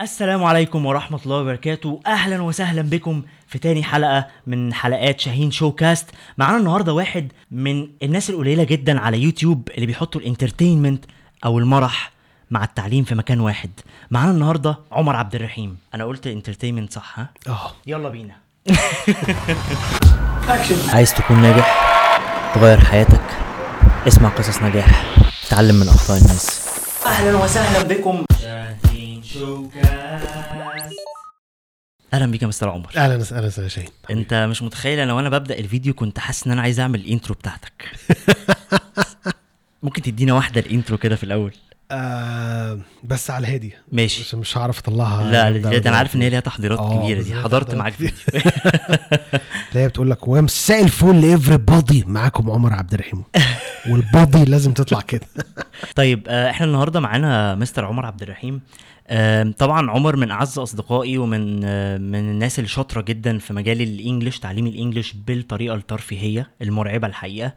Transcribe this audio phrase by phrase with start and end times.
[0.00, 2.00] السلام عليكم ورحمة الله وبركاته.
[2.06, 6.06] أهلا وسهلا بكم في تاني حلقة من حلقات شاهين ShowCast
[6.38, 11.04] معانا النهاردة واحد من الناس القليلة جدا على يوتيوب اللي بيحطوا ال entertainment
[11.44, 12.12] أو المرح
[12.50, 13.70] مع التعليم في مكان واحد.
[14.10, 15.76] معانا النهاردة عمر عبد الرحيم.
[15.94, 17.70] أنا قلت entertainment صح ها؟ آه.
[17.86, 18.34] يلا بينا.
[20.94, 21.90] عايز تكون ناجح
[22.54, 23.22] تغير حياتك
[24.08, 25.04] اسمع قصص نجاح
[25.50, 26.68] تعلم من أخطاء الناس.
[27.06, 28.24] أهلا وسهلا بكم.
[28.42, 28.76] شاهين
[29.32, 30.28] ShowCast
[32.14, 32.90] أهلا بيك يا مستر عمر.
[32.96, 33.88] أهلا أهلا وسهلا شاهين.
[34.10, 37.34] أنت مش متخيل أنا وأنا ببدأ الفيديو كنت حاسس إن أنا عايز أعمل ال intro
[37.34, 37.72] بتاعتك.
[39.82, 41.52] ممكن تدينا واحدة ال intro كده في الأول؟
[41.90, 43.72] آه بس على الهادي.
[43.92, 44.22] ماشي.
[44.22, 45.30] عشان مش هعرف أطلعها.
[45.30, 47.34] لا لا، ده أنا عارف إن هي ليها تحضيرات آه، كبيرة دي.
[47.34, 48.12] حضرت معاك فيديو.
[49.70, 53.24] اللي هي بتقول لك ومساء الفل everybody معاكم عمر عبد الرحيم.
[53.88, 55.26] والبادي لازم تطلع كده.
[55.96, 58.60] طيب آه، إحنا النهارده معانا مستر عمر عبد الرحيم.
[59.58, 61.56] طبعا عمر من أعز أصدقائي ومن
[62.00, 67.52] من الناس اللي شاطره جدا في مجال الإنجليش تعليم الإنجليش بالطريقة الترفيهية المرعبة الحقيقة.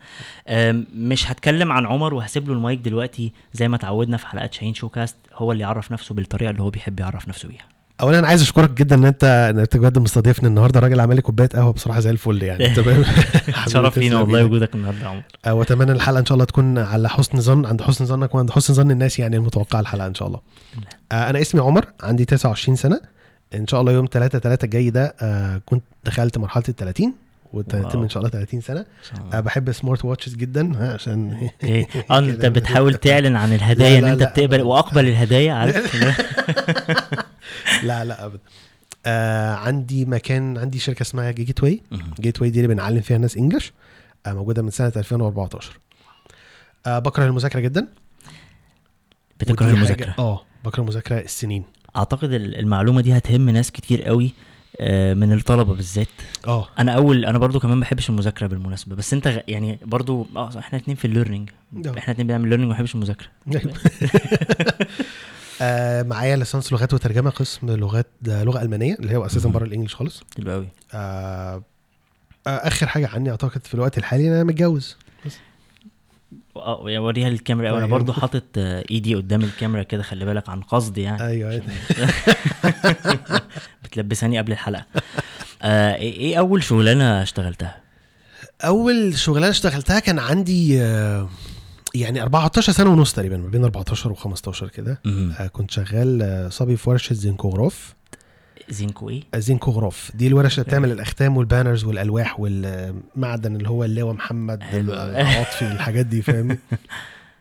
[0.95, 5.17] مش هتكلم عن عمر وهسيب له المايك دلوقتي زي ما اتعودنا في حلقات شاهين شوكاست
[5.33, 7.72] هو اللي يعرف نفسه بالطريقة اللي هو بيحب يعرف نفسه بيها.
[8.02, 11.22] اولا أنا عايز أشكرك جدا إن انت إن أنت بجد مستضيفني النهارده راجل عامل لي
[11.22, 13.03] كوباية قهوة بصراحة زي الفل يعني تمام
[13.67, 14.45] شرف لينا والله.
[14.45, 17.81] وجودك النهارده يا عمر آه، وأتمنى الحلقة إن شاء الله تكون على حسن ظن عند
[17.81, 20.39] حسن ظنك وعند حسن ظن الناس يعني المتوقعة الحلقة إن شاء الله
[21.11, 23.02] آه، أنا اسمي عمر عندي 29 سنة
[23.55, 27.13] إن شاء الله يوم 3 3 الجاي ده آه، كنت دخلت مرحلة ال 30
[27.53, 28.02] وتتم.
[28.02, 28.85] إن شاء الله 30 سنة.
[29.33, 31.33] أه بحب سمارت واتشز جدا عشان
[32.11, 32.45] آه أنت.
[32.45, 34.61] بتحاول تعلن عن الهدايا إن أنت بتقبل.
[34.61, 35.95] وأقبل الهدايا عارف
[37.83, 38.39] لا لا ابدا.
[39.05, 41.64] آه عندي مكان عندي شركة اسمها Gateway.
[41.64, 43.73] Gateway دي اللي بنعلم فيها ناس English
[44.25, 45.80] آه موجودة من سنة 2014
[46.85, 47.88] آه بكره المذاكرة جدا.
[49.39, 50.16] بتكره المذاكرة.
[50.19, 51.63] آه بكره المذاكره السنين.
[51.95, 54.31] أعتقد ال- المعلومة دي هتهم ناس كتير قوي
[54.80, 56.07] آه، من الطلبة بالذات.
[56.47, 56.67] آه.
[56.80, 59.44] أنا أول أنا برضو كمان ما بحبش المذاكرة بالمناسبة بس أنت.
[59.47, 61.50] يعني برضو آه إحنا اتنين في ال learning
[61.85, 61.97] آه.
[61.97, 63.28] إحنا اتنين بنعمل learning وما بحبش المذاكرة.
[65.66, 69.50] آه معايا ليسانس لغات وترجمة قسم لغات ده لغة ألمانية اللي هو أساسا.
[69.50, 70.24] بره الإنجليش خالص.
[70.38, 71.63] حلو قوي آه
[72.47, 74.97] آه آخر حاجة عني أعتقد في الوقت الحالي أنا متجوز.
[76.56, 77.69] آه يا وريها للكاميرا.
[77.69, 77.90] أنا أيوة.
[77.90, 81.28] برضو حاطط آه، إيدي قدام الكاميرا كده خلي بالك عن قصد يعني.
[81.28, 81.62] أيوه.
[83.84, 84.85] بتلبساني قبل الحلقة.
[85.62, 87.75] آه إيه إيه أول شغلانة اشتغلتها؟
[88.66, 91.30] أول شغلانة اشتغلتها كان عندي آه،
[91.96, 95.02] يعني 14 سنة ونص تقريبا ما بين 14 و15 كده.
[95.06, 97.96] آه، كنت شغال آه، صبي في ورشة زينكوغراف
[98.70, 103.84] زينكو إيه؟ آه، زينكوغراف دي الورشة اللي بتعمل الأختام وال banners والألواح والمعدن اللي هو
[103.84, 104.64] اللواء محمد.
[104.74, 106.59] العاطفي الحاجات دي فاهمني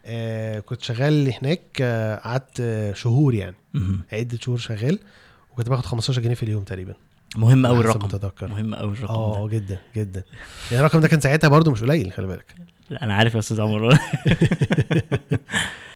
[0.06, 3.56] آه، كنت شغال هناك آه، قعدت آه، شهور يعني.
[4.12, 4.98] عدة شهور شغال
[5.52, 6.94] وكنت باخد 15 جنيه في اليوم تقريبا.
[7.36, 8.00] مهم قوي الرقم.
[8.00, 10.22] ما اتذكر مهم قوي الرقم آه جدا جدا.
[10.70, 12.54] يعني الرقم ده كان ساعتها برضو مش قليل خلي بالك.
[12.92, 13.98] لا أنا عارف يا أستاذ عمر.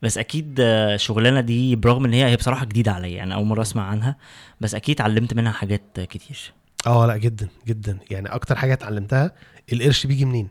[0.02, 3.82] بس أكيد الشغلانه دي برغم إن هي هي بصراحة جديدة عليا يعني أول مرة أسمع
[3.86, 4.16] عنها
[4.60, 6.52] بس أكيد اتعلمت منها حاجات كتير.
[6.86, 7.98] آه لأ جدا جدا.
[8.10, 9.32] يعني أكتر حاجة اتعلمتها
[9.72, 10.48] القرش بيجي منين.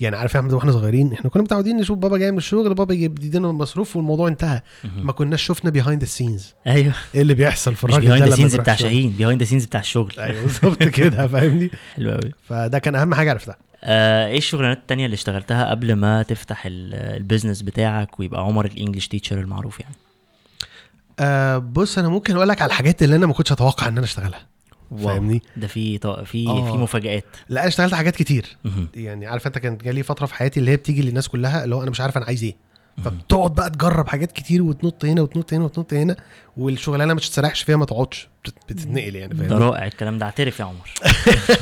[0.00, 2.94] يعني عارف يا أحمد وإحنا صغيرين إحنا كنا متعودين نشوف بابا جاي من الشغل بابا
[2.94, 4.60] يجيب يدينا المصروف والموضوع انتهى.
[4.96, 6.92] ما كناش شفنا behind ال scenes أيوه.
[7.14, 8.74] إيه اللي بيحصل في الراجل ده behind لما scenes بيروح بتاع.
[8.74, 10.12] شاهين behind scenes بتاع الشغل.
[10.18, 13.56] أيوه بالظبط كده فاهمني؟ حلو قوي فده كان أهم حاجة عرفتها.
[13.84, 18.64] آه إيه الشغلانات التانية اللي اشتغلتها قبل ما تفتح ال- ال business بتاعك ويبقى عمر
[18.64, 19.94] ال English teacher المعروف يعني
[21.20, 24.04] آه بص أنا ممكن أقول لك على الحاجات اللي أنا ما كنتش أتوقع إن أنا
[24.06, 24.46] أشتغلها
[24.90, 25.06] wow.
[25.08, 26.72] فاهمني ده في طا- في آه.
[26.72, 28.56] في مفاجآت لا أنا اشتغلت حاجات كتير.
[28.94, 31.82] يعني عارف أنت كان جالي فترة في حياتي اللي هي بتيجي للناس كلها اللي هو
[31.82, 32.56] أنا مش عارف أنا عايز إيه.
[33.04, 36.16] فبتقعد بقى تجرب حاجات كتير وتنط هنا وتنط هنا وتنط هنا
[36.56, 40.60] والشغلانة ما تستريحش فيها ما تقعدش بت- بتتنقل يعني ده فاهم رائع الكلام ده اعترف
[40.60, 40.90] يا عمر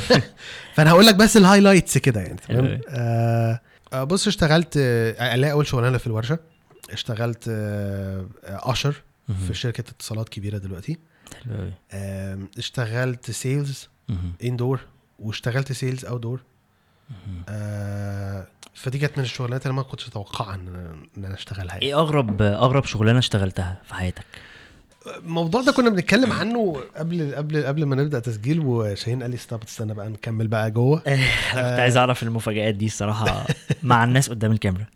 [0.74, 2.80] فأنا هقول لك بس ال highlights كده يعني تمام.
[2.88, 3.60] آه
[3.92, 6.38] آه، بص اشتغلت آه ألاقي أول شغلانة في الورشة
[6.92, 9.02] اشتغلت آه آه، usher.
[9.48, 10.98] في شركة اتصالات كبيرة دلوقتي
[11.44, 13.88] حلو آم، اشتغلت sales.
[14.44, 14.80] indoor
[15.18, 16.40] واشتغلت sales outdoor.
[17.48, 21.82] آه فدي كانت من الشغلانات اللي ما كنتش أتوقعها ان أنا أشتغلها يعني.
[21.82, 24.24] إيه اغرب أغرب شغلانة اشتغلتها في حياتك؟
[25.16, 29.60] الموضوع ده كنا بنتكلم عنه قبل قبل قبل ما نبدأ تسجيل وشاهين قال لي استنى
[29.68, 31.02] استنى بقى نكمل بقى جوه.
[31.06, 31.16] أنا
[31.52, 33.46] كنت عايز أعرف المفاجآت دي الصراحة
[33.82, 34.86] مع الناس قدام الكاميرا.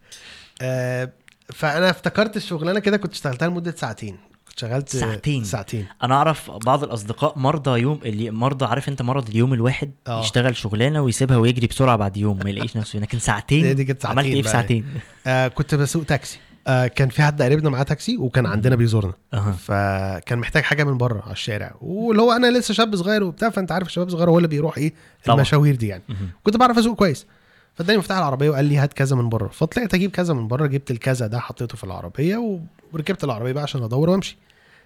[0.62, 1.11] آه
[1.52, 4.19] فأنا افتكرت الشغلانة كده كنت اشتغلتها لمدة ساعتين.
[4.55, 5.87] كنت شغلت ساعتين؟ ساعتين.
[6.03, 10.21] أنا أعرف بعض الأصدقاء مرضى يوم اللي مرضى عارف أنت مرض اليوم الواحد آه.
[10.21, 12.99] يشتغل شغلانة ويسيبها ويجري بسرعة بعد يوم ما يلاقيش نفسه.
[12.99, 14.49] لكن ساعتين؟ دي كانت ساعتين عملت إيه في.
[14.49, 14.87] ساعتين؟
[15.27, 16.39] آه كنت بسوق تاكسي.
[16.67, 19.12] آه كان في حد قريبنا معاه تاكسي وكان عندنا بيزورنا.
[19.35, 19.53] أها.
[19.53, 21.75] فكان محتاج حاجة من بره على الشارع.
[21.81, 24.95] واللي هو أنا لسه شاب صغير وبتاع فأنت عارف الشباب صغير هو اللي بيروح إيه.
[25.29, 26.03] المشاوير دي يعني.
[26.45, 27.27] كنت بعرف أسوق كويس.
[27.75, 29.49] فاداني مفتاح العربية وقال لي هات كذا من بره.
[29.49, 32.61] فطلعت أجيب كذا من بره جبت الكذا ده حطيته في العربية
[32.93, 34.37] وركبت العربية بقى عشان أدور وأمشي.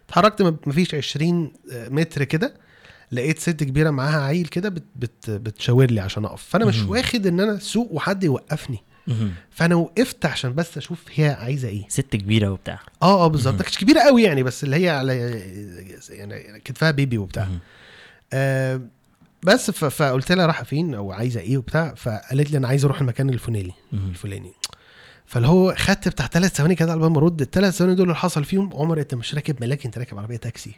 [0.09, 2.55] اتحركت مفيش 20 متر كده.
[3.13, 6.43] لقيت ست كبيرة معاها عيل كده بت بت بتشاور لي عشان أقف.
[6.43, 6.83] فأنا مش.
[6.83, 8.79] واخد إن أنا اسوق وحد يوقفني.
[9.51, 11.85] فأنا وقفت عشان بس أشوف هي عايزة إيه.
[11.89, 12.81] ست كبيرة وبتاع.
[13.03, 13.63] آه آه بالظبط.
[13.63, 15.43] كانتش كبيرة قوي يعني بس اللي هي على
[16.11, 17.49] يعني كتفها بيبي وبتاع.
[18.33, 18.81] آه
[19.43, 23.31] بس فقلت لها رايحة فين أو عايزة إيه وبتاع فقالت لي أنا عايزه أروح المكان
[23.31, 23.73] الفلاني.
[23.93, 24.53] الفلاني.
[25.27, 28.17] فاللي هو خدت بتاع ثلاث ثواني كده على بال ما ارد الثلاث ثواني دول اللي
[28.17, 30.71] حصل فيهم عمر انت مش راكب ملاك انت راكب عربية تاكسي.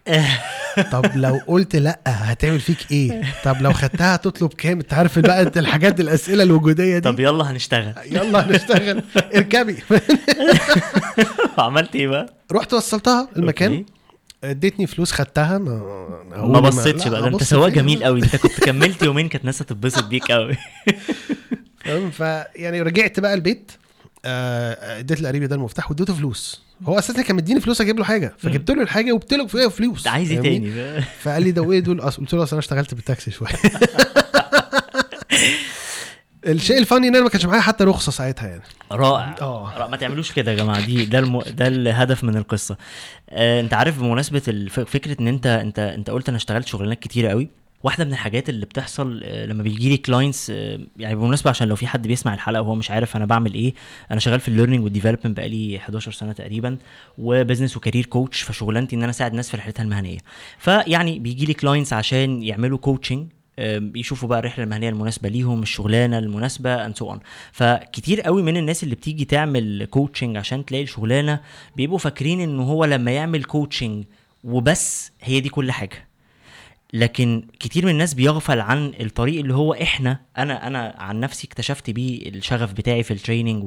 [0.93, 5.43] طب لو قلت لأ هتعمل فيك إيه؟ طب لو خدتها هتطلب كام؟ انت عارف بقى
[5.43, 7.01] انت الحاجات الأسئلة الوجودية دي.
[7.01, 7.95] طب يلا هنشتغل.
[8.07, 9.03] يلا هنشتغل.
[9.17, 9.77] اركبي.
[11.59, 13.85] عملت إيه بقى؟ رحت وصلتها المكان.
[14.45, 19.03] ادتني فلوس خدتها ما ما بصيتش بقى ده انت سواق؟ جميل قوي انت كنت كملت
[19.03, 20.57] يومين كانت ناس هتتبسط بيك قوي
[21.85, 23.73] فاهم فيعني رجعت بقى البيت
[24.25, 28.35] آه، اديت لقريبي ده المفتاح واديته فلوس هو أساسا كان مديني فلوس أجيب له حاجة
[28.39, 32.01] فجبت له الحاجة وجبت له فيها فلوس عايز إيه؟ تاني؟ فقال لي ده وايه دول
[32.01, 33.49] قلت له أصل أنا اشتغلت بالتاكسي شوية
[36.47, 38.63] الشيء ال funny إن أنا ما كانش معايا حتى رخصة ساعتها يعني.
[38.93, 39.35] رائع.
[39.41, 39.73] آه.
[39.77, 39.87] رائع.
[39.87, 40.87] ما تعملوش كده يا جماعة.
[40.87, 41.41] دي ده الم...
[41.41, 42.77] ده الهدف من القصة.
[43.31, 44.81] آه أنت عارف بمناسبة الف...
[44.81, 47.49] فكرة إن انت انت أنت قلت أنا اشتغلت شغلانات كتيرة قوي.
[47.83, 50.49] واحدة من الحاجات اللي بتحصل آه، لما بيجي لي clients
[50.99, 53.75] يعني بالمناسبة عشان لو في حد بيسمع الحلقة وهو مش عارف أنا بعمل إيه
[54.11, 56.77] أنا شغال في ال learning وال development بقالي 11 سنة تقريبا
[57.19, 60.19] و business و career coach فشغلانتي إن أنا أساعد الناس في رحلتها المهنية.
[60.59, 63.27] فيعني بيجي لي clients عشان يعملوا coaching
[63.97, 67.17] يشوفوا بقى الرحلة المهنية المناسبة ليهم الشغلانة المناسبة and so
[67.52, 71.41] فكتير قوي من الناس اللي بتيجي تعمل coaching عشان تلاقي الشغلانة
[71.76, 74.05] بيبقوا فاكرين إن هو لما يعمل coaching
[74.44, 76.06] وبس هي دي كل حاجة.
[76.93, 81.91] لكن كتير من الناس بيغفل عن الطريق اللي هو إحنا أنا أنا عن نفسي اكتشفت
[81.91, 83.65] بيه الشغف بتاعي في ال training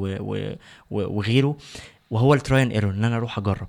[0.91, 1.57] وغيره
[2.12, 3.68] وهو ال try error إن أنا أروح أجرب.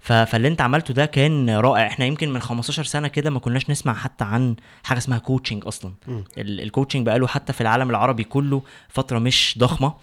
[0.00, 1.86] فاللي انت عملته ده كان رائع.
[1.86, 5.92] إحنا يمكن من 15 سنة كده ما كناش نسمع حتى عن حاجة اسمها coaching أصلا.
[6.38, 9.94] ال coaching بقاله حتى في العالم العربي كله فترة مش ضخمة.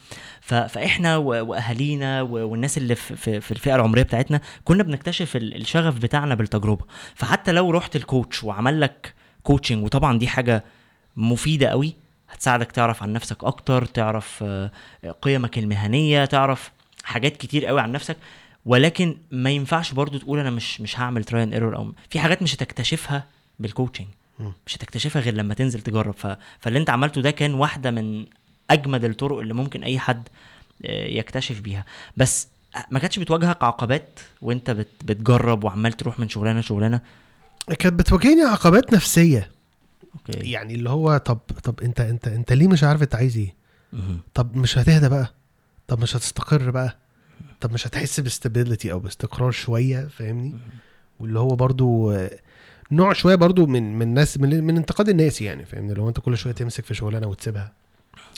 [0.42, 6.86] فإحنا وأهالينا والناس اللي في, الفئة العمرية بتاعتنا كنا بنكتشف ال- الشغف بتاعنا بالتجربة.
[7.16, 9.14] فحتى لو رحت ال coach وعمل لك
[9.44, 10.64] coaching وطبعا دي حاجة
[11.16, 11.96] مفيدة قوي
[12.30, 14.72] هتساعدك تعرف عن نفسك أكتر تعرف آه،
[15.22, 16.72] قيمك المهنية تعرف
[17.04, 18.18] حاجات كتير قوي عن نفسك.
[18.68, 22.42] ولكن ما ينفعش برضو تقول أنا مش مش هعمل try and error أو في حاجات
[22.42, 23.24] مش هتكتشفها
[23.60, 24.08] بال coaching.
[24.66, 26.14] مش هتكتشفها غير لما تنزل تجرب.
[26.14, 26.28] ف...
[26.60, 28.26] فاللي انت عملته ده كان واحدة من
[28.70, 30.28] أجمد الطرق اللي ممكن أي حد
[30.86, 31.86] آه، يكتشف بيها.
[32.18, 32.48] بس
[32.92, 34.88] ما كانتش بتواجهك عقبات وانت بت...
[35.06, 37.02] بتجرب وعمال تروح من شغلانة لشغلانة؟
[37.80, 39.52] كانت بتواجهني عقبات نفسية.
[40.16, 40.52] okay.
[40.52, 43.56] يعني اللي هو طب طب انت انت انت ليه مش عارف انت عايز إيه.
[44.34, 45.34] طب مش هتهدى بقى؟
[45.88, 46.98] طب مش هتستقر بقى؟
[47.62, 50.54] طب مش هتحس ب stability أو باستقرار شوية فاهمني؟
[51.20, 52.18] واللي هو برضو
[52.92, 56.38] نوع شوية برضو من من ناس من, من انتقاد الناس يعني فاهمني؟ لو أنت كل
[56.38, 57.72] شوية تمسك في شغلانة وتسيبها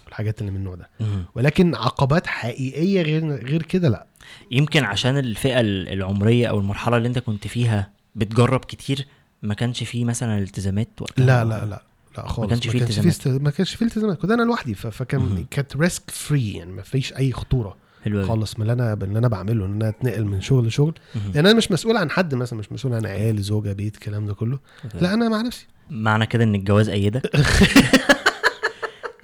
[0.07, 0.89] الحاجات اللي من النوع ده.
[1.35, 4.05] ولكن عقبات حقيقية غير غير كده لا.
[4.51, 9.07] يمكن عشان الفئة ال- العمرية أو المرحلة اللي أنت كنت فيها بتجرب كتير
[9.43, 11.81] ما كانش فيه مثلا التزامات وقتها؟ لا لا لا
[12.17, 12.49] لا خالص.
[12.49, 13.27] كانش فيه التزامات.
[13.41, 14.17] ما كانش فيه التزامات.
[14.17, 14.73] كنت أنا لوحدي.
[14.75, 17.75] فكان كانت risk free يعني ما فيش أي خطورة.
[18.05, 18.27] حلو.
[18.27, 20.93] خالص من اللي أنا اللي أنا بعمله إن أنا أتنقل من شغل لشغل.
[21.33, 24.33] لأن أنا مش مسؤول عن حد مثلا مش مسؤول عن عيال زوجة بيت الكلام ده
[24.33, 24.59] كله.
[24.85, 24.97] okay.
[25.01, 25.67] لا أنا مع نفسي.
[25.89, 27.31] معنى كده إن الجواز قيدك؟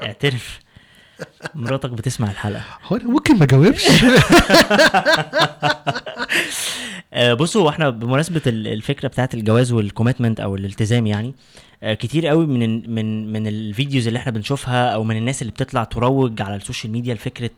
[0.03, 0.59] اعترف.
[1.55, 2.63] مراتك بتسمع الحلقة.
[2.91, 3.87] هو ممكن ما اجاوبش
[7.13, 11.33] آه، بصوا إحنا بمناسبة ال- الفكرة بتاعت الجواز وال commitment أو الالتزام يعني
[11.83, 15.53] آه، كتير قوي من من من ال videos اللي إحنا بنشوفها أو من الناس اللي
[15.59, 17.49] بطلع تروج على ال social media لفكرة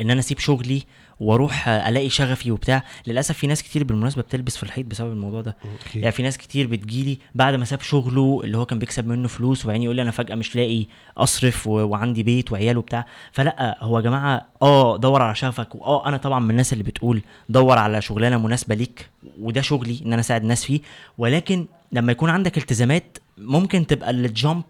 [0.00, 0.82] إن أنا أسيب شغلي
[1.20, 2.84] وأروح ألاقي شغفي وبتاع.
[3.06, 5.56] للأسف في ناس كتير بالمناسبة بتلبس في الحيط بسبب الموضوع ده.
[5.94, 9.64] يعني في ناس كتير بتجيلي بعد ما ساب شغله اللي هو كان بيكسب منه فلوس
[9.64, 10.86] وبعدين يقول لي أنا فجأة مش لاقي
[11.18, 11.70] أصرف و...
[11.70, 13.06] وعندي بيت وعيال وبتاع.
[13.32, 17.22] فلأ هو يا جماعة آه دور على شغفك وآه أنا طبعا من الناس اللي بتقول
[17.48, 20.80] دور على شغلانة مناسبة ليك وده شغلي إن أنا أساعد الناس فيه.
[21.18, 24.64] ولكن لما يكون عندك التزامات ممكن تبقى الجامب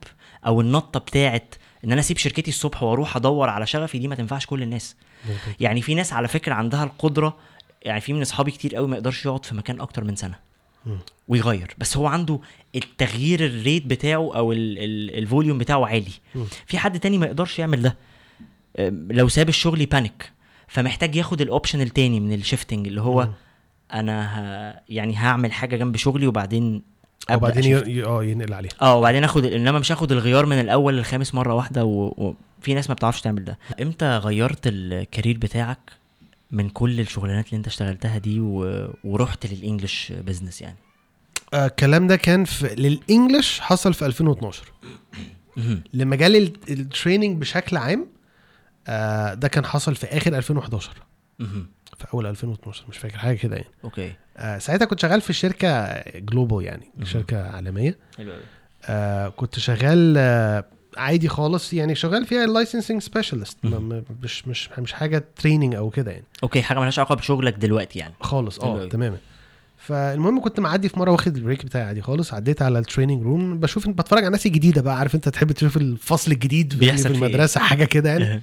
[0.47, 4.47] أو النطة بتاعت إن أنا أسيب شركتي الصبح وأروح أدور على شغفي دي ما تنفعش
[4.47, 4.97] كل الناس.
[5.61, 7.37] يعني في ناس على فكرة عندها القدرة
[7.83, 10.35] يعني في من أصحابي كتير قوي ما يقدرش يقعد في مكان أكتر من سنة.
[11.29, 12.39] ويغير بس هو عنده
[12.75, 16.13] التغيير ال rate بتاعه أو ال- ال- ال volume بتاعه عالي.
[16.67, 17.97] في حد تاني ما يقدرش يعمل ده
[19.11, 20.31] لو ساب الشغل يبانك
[20.69, 23.33] فمحتاج ياخد ال option التاني من ال shifting اللي هو مم.
[23.93, 24.81] أنا ه...
[24.89, 26.83] يعني هعمل حاجة جنب شغلي وبعدين
[27.29, 27.65] أبدأ وبعدين.
[27.65, 31.35] ي- ي- آه ينقل عليها آه وبعدين آخد إنما مش هاخد الغيار من الأول للخامس
[31.35, 32.35] مرة واحدة و...
[32.63, 33.59] وفي ناس ما بتعرفش تعمل ده.
[33.83, 35.79] إمتى غيرت ال career بتاعك
[36.51, 38.89] من كل الشغلانات اللي انت اشتغلتها دي و...
[39.05, 40.77] ورحت لل English business يعني؟
[41.55, 44.73] آه، الكلام ده كان في لل English حصل في 2012
[45.57, 45.83] مهم.
[45.95, 48.07] لمجال ال- ال training بشكل عام
[48.87, 50.91] آه، ده كان حصل في آخر 2011
[51.39, 51.67] مهم.
[51.99, 53.69] في أول 2012 مش فاكر حاجة كده يعني.
[53.85, 54.13] okay.
[54.37, 56.91] آه، ساعتها كنت شغال في شركة global يعني.
[57.05, 57.99] شركة عالمية.
[58.19, 58.33] حلو
[58.85, 60.65] آه، كنت شغال آه،
[60.97, 63.59] عادي خالص يعني شغال فيها licensing specialist.
[64.23, 66.25] مش مش مش حاجة training أو كده يعني.
[66.43, 68.15] okay حاجة مالهاش علاقة بشغلك دلوقتي يعني.
[68.21, 68.87] خالص آه.
[68.89, 69.17] تماما.
[69.79, 73.23] فالمهم كنت معدي في مرة واخد ال break بتاعي عادي خالص عديت على ال training
[73.23, 77.09] room بشوف بتفرج على ناس جديدة بقى عارف أنت تحب تشوف الفصل الجديد بيحصل في
[77.09, 78.43] فيه إيه؟ المدرسة حاجة كده يعني.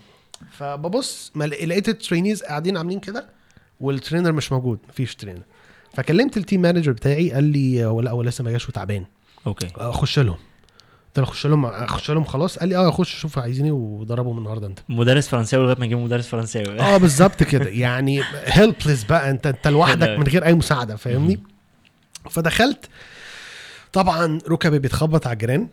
[0.51, 3.29] فببص لقيت ال trainees قاعدين عاملين كده
[3.79, 5.41] وال trainer مش موجود مفيش trainer
[5.93, 9.05] فكلمت ال team manager بتاعي قال لي هو لا هو لسه ما جاش وتعبان.
[9.47, 9.67] okay.
[9.77, 10.37] أخش لهم.
[11.09, 12.59] قلت له اخش لهم اخش لهم خلاص.
[12.59, 14.79] قال لي آه اخش شوف عايزين إيه ودربهم النهارده انت.
[14.89, 16.79] مدرس فرنساوي لغاية ما نجيب مدرس فرنساوي.
[16.81, 17.69] آه بالظبط كده.
[17.69, 20.09] يعني helpless بقى انت انت لوحدك.
[20.19, 21.39] من غير أي مساعدة فاهمني؟
[22.29, 22.85] فدخلت.
[23.93, 25.67] طبعا ركبي بيتخبط على الجيران.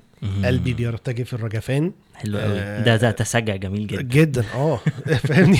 [0.45, 2.59] قلبي بيرتجف ارتجافا حلو قوي.
[2.59, 4.03] آه، ده ده سجع جميل جدا.
[4.03, 4.81] جدا آه.
[5.29, 5.59] فاهمني؟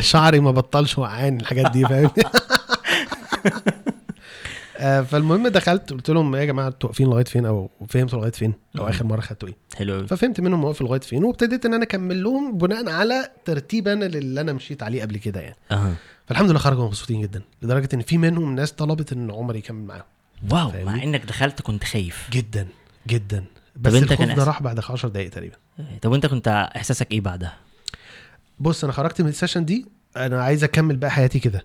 [0.00, 2.10] شعري ما بطلش وقعان الحاجات دي فاهمني؟
[4.78, 8.88] فالمهم دخلت قلت لهم يا جماعة أنتوا واقفين لغاية فين؟ أو فهمتوا لغاية فين؟ أو.
[8.88, 12.22] آخر مرة خدتوا إيه؟ حلو قوي ففهمت منهم واقف لغاية فين وابتديت إن أنا أكمل
[12.22, 15.56] لهم بناء على ترتيب أنا اللي أنا مشيت عليه قبل كده يعني.
[15.70, 15.94] أها.
[16.26, 20.02] فالحمد لله خرجوا مبسوطين جدا لدرجة إن في منهم ناس طلبت إن عمر يكمل معاهم.
[20.50, 22.28] واو فاهمني؟ مع إنك دخلت كنت خايف.
[22.32, 22.66] جدا
[23.08, 23.44] جدا.
[23.76, 25.56] بس أنت الخوف كان ده راح بعد 10 دقائق تقريبا.
[26.02, 27.54] طب وانت كنت إحساسك إيه بعدها؟
[28.60, 29.86] بص أنا خرجت من ال session دي
[30.16, 31.64] أنا عايز أكمل باقي حياتي كده.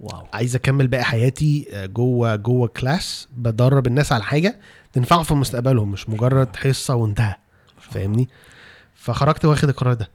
[0.00, 0.26] wow.
[0.32, 4.58] عايز اكمل باقي حياتي آه، جوه جوه class بدرب الناس على حاجة
[4.92, 7.34] تنفعهم في مستقبلهم مش مجرد حصة وانتهى.
[7.80, 8.28] فاهمني؟
[8.94, 10.10] فخرجت واخد القرار ده.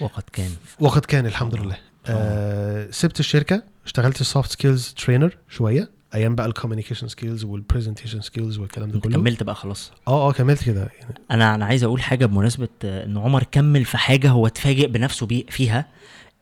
[0.00, 0.50] وقد كان.
[0.80, 1.76] وقد كان الحمد لله.
[2.06, 8.20] آه سبت الشركة اشتغلت soft skills trainer شوية أيام بقى ال communication skills وال presentation
[8.20, 9.12] skills والكلام ده كله.
[9.16, 9.92] كملت بقى خلاص.
[10.08, 10.80] آه آه كملت كده.
[11.00, 14.86] يعني أنا أنا عايز أقول حاجة بمناسبة آه، إن عمر كمل في حاجة هو اتفاجئ
[14.86, 15.86] بنفسه فيها.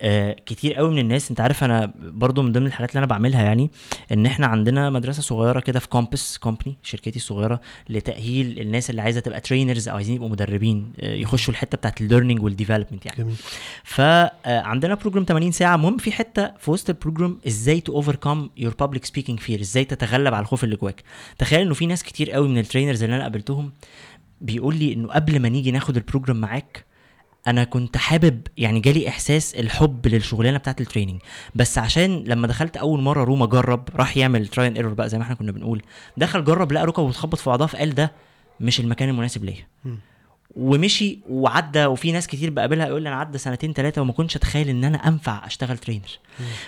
[0.01, 3.43] آه كتير قوي من الناس انت عارف أنا برضو من ضمن الحاجات اللي أنا بعملها
[3.43, 3.71] يعني
[4.13, 9.21] ان إحنا عندنا مدرسة صغيرة كده في كومبس company شركتي الصغيرة لتأهيل الناس اللي عايزة
[9.21, 13.19] تبقى trainers أو عايزين يبقوا مدربين آه يخشوا الحتة بتاعت ال learning وال development يعني.
[13.19, 13.35] جميل.
[13.85, 15.75] فعندنا program 80 ساعة.
[15.75, 19.85] المهم في حتة في وسط ال program إزاي to overcome your public speaking fear إزاي
[19.85, 21.03] تتغلب على الخوف اللي جواك.
[21.39, 23.73] تخيل إنه في ناس كتير قوي من ال trainers اللي أنا قابلتهم
[24.41, 26.86] بيقول لي إنه قبل ما نيجي ناخد ال program معاك
[27.47, 31.21] أنا كنت حابب يعني جالي إحساس الحب للشغلانة بتاعت ال training
[31.55, 35.19] بس عشان لما دخلت أول مرة room اجرب راح يعمل try and error بقى زي
[35.19, 35.83] ما إحنا كنا بنقول.
[36.17, 38.13] دخل جرب لقى ركبة بتخبط في بعضها فقال ده
[38.61, 39.67] مش المكان المناسب ليا.
[40.57, 44.69] ومشي وعدى وفي ناس كتير بقابلها يقول لي أنا عدى سنتين ثلاثة وما كنتش أتخيل
[44.69, 46.09] إن أنا أنفع أشتغل trainer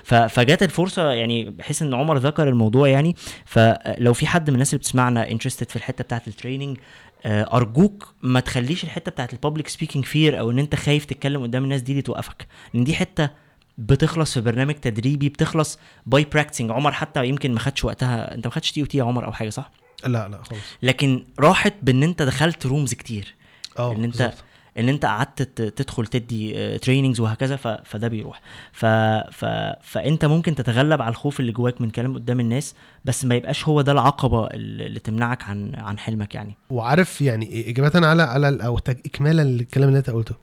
[0.04, 3.16] ف- فجات الفرصة يعني بحيث إن عمر ذكر الموضوع يعني.
[3.44, 6.78] فلو في حد من الناس اللي بتسمعنا interested في الحتة بتاعت ال training
[7.26, 11.64] أرجوك ما تخليش الحتة بتاعت ال public speaking fear أو إن أنت خايف تتكلم قدام
[11.64, 12.46] الناس دي, دي توقفك.
[12.74, 13.30] لأن دي حتة
[13.78, 18.52] بتخلص في برنامج تدريبي بتخلص by practicing عمر حتى يمكن ما خدش وقتها أنت ما
[18.52, 19.70] خدتش TOT يا عمر أو حاجة صح؟
[20.06, 20.62] لا لا خالص.
[20.82, 23.34] لكن راحت بإن أنت دخلت rooms كتير.
[23.78, 24.44] آه إن أنت بالظبط.
[24.78, 27.68] إن أنت قعدت تدخل تدي trainings وهكذا ف...
[27.68, 28.40] فده بيروح.
[28.72, 28.86] ف...
[29.30, 29.44] ف...
[29.82, 33.80] فأنت ممكن تتغلب على الخوف اللي جواك من كلام قدام الناس بس ما يبقاش هو
[33.80, 36.56] ده العقبة اللي تمنعك عن عن حلمك يعني.
[36.70, 40.34] وعارف يعني إجابة على على أو اكمالا للكلام اللي أنت قلته.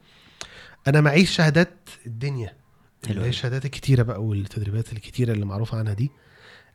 [0.88, 2.54] أنا معيش شهادات الدنيا
[3.10, 3.30] اللي هي.
[3.30, 6.12] الشهادات الكتيرة بقى والتدريبات الكتيرة اللي معروفة عنها دي.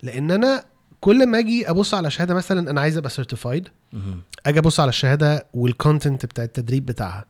[0.03, 0.65] لأن أنا
[1.01, 3.69] كل ما أجي أبص على شهادة مثلا أنا عايز أبقى certified.
[4.47, 7.25] أجي أبص على الشهادة وال content بتاع التدريب بتاعها.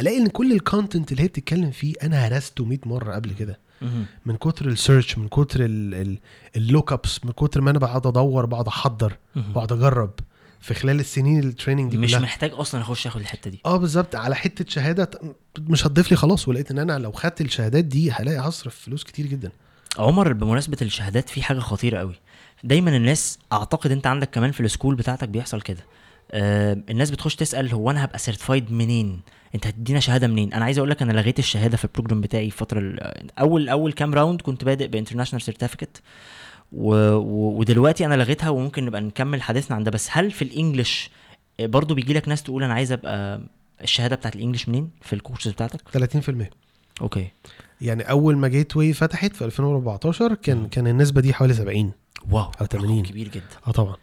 [0.00, 3.58] ألاقي إن كل ال content اللي هي بتتكلم فيه أنا هرسته 100 مرة قبل كده.
[4.26, 5.60] من كتر ال search من كتر
[6.56, 9.16] ال look ups من كتر ما أنا بقعد أدور بقعد أحضر.
[9.36, 10.10] بقعد أجرب.
[10.60, 12.20] في خلال السنين ال training دي مش كلها.
[12.20, 13.60] محتاج أصلا أخش آخد الحتة دي.
[13.66, 14.14] آه بالظبط.
[14.16, 15.10] على حتة شهادة
[15.58, 19.26] مش هتضيف لي خلاص ولقيت إن أنا لو خدت الشهادات دي هلاقي هصرف فلوس كتير
[19.26, 19.50] جدا.
[19.98, 22.14] عمر بمناسبة الشهادات في حاجة خطيرة قوي.
[22.64, 25.84] دايما الناس أعتقد أنت عندك كمان في ال school بتاعتك بيحصل كده.
[26.34, 29.20] الناس بتخش تسأل هو أنا هبقى certified منين؟
[29.54, 32.46] أنت هتدينا شهادة منين؟ أنا عايز أقول لك أنا لغيت الشهادة في ال program بتاعي
[32.46, 36.02] الفترة ال- اول أول كام round كنت بادئ ب international certificate
[36.72, 36.94] و...
[37.14, 37.58] و...
[37.58, 39.90] ودلوقتي أنا لغيتها وممكن نبقى نكمل حديثنا عن ده.
[39.90, 41.10] بس هل في ال English
[41.60, 43.40] آه، برضو بيجي لك ناس تقول أنا عايز أبقى
[43.82, 45.80] الشهادة بتاعت ال English منين؟ في الكورسز بتاعتك؟
[46.42, 46.44] 30%
[47.00, 47.28] okay.
[47.80, 51.92] يعني أول ما جيت Y فتحت في 2014 كان كان النسبة دي حوالي 70
[52.30, 52.98] wow أو 80.
[53.00, 53.44] رقم كبير جدا.
[53.66, 53.96] آه طبعا.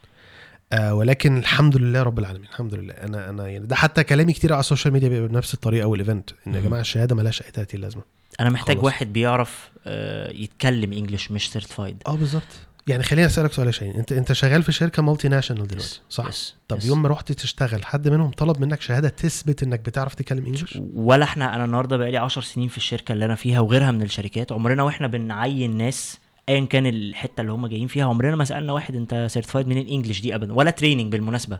[0.73, 2.93] آه ولكن الحمد لله رب العالمين الحمد لله.
[2.93, 5.99] أنا أنا يعني ده حتى كلامي كتير على ال social media بيبقى بنفس الطريقة وال
[5.99, 6.59] event إن يا.
[6.61, 8.01] جماعة الشهادة ملهاش أي 30 لازمه
[8.39, 8.85] أنا محتاج خلاص.
[8.85, 12.43] واحد بيعرف آه، يتكلم English مش certified آه بالظبط.
[12.87, 13.95] يعني خليني أسألك سؤال يا شاهين.
[13.95, 16.29] أنت أنت شغال في شركة multinational دلوقتي صح؟
[16.67, 20.79] طب يوم ما رحت تشتغل حد منهم طلب منك شهادة تثبت إنك بتعرف تتكلم English
[20.95, 24.51] ولا إحنا أنا النهارده بقالي 10 سنين في الشركة اللي أنا فيها وغيرها من الشركات.
[24.51, 26.17] عمرنا وإحنا بنعين ناس
[26.49, 29.83] ايا كان الحتة اللي هم جايين فيها عمرنا ما سألنا واحد أنت certified من ال
[29.83, 31.59] English دي ابدا ولا training بالمناسبة.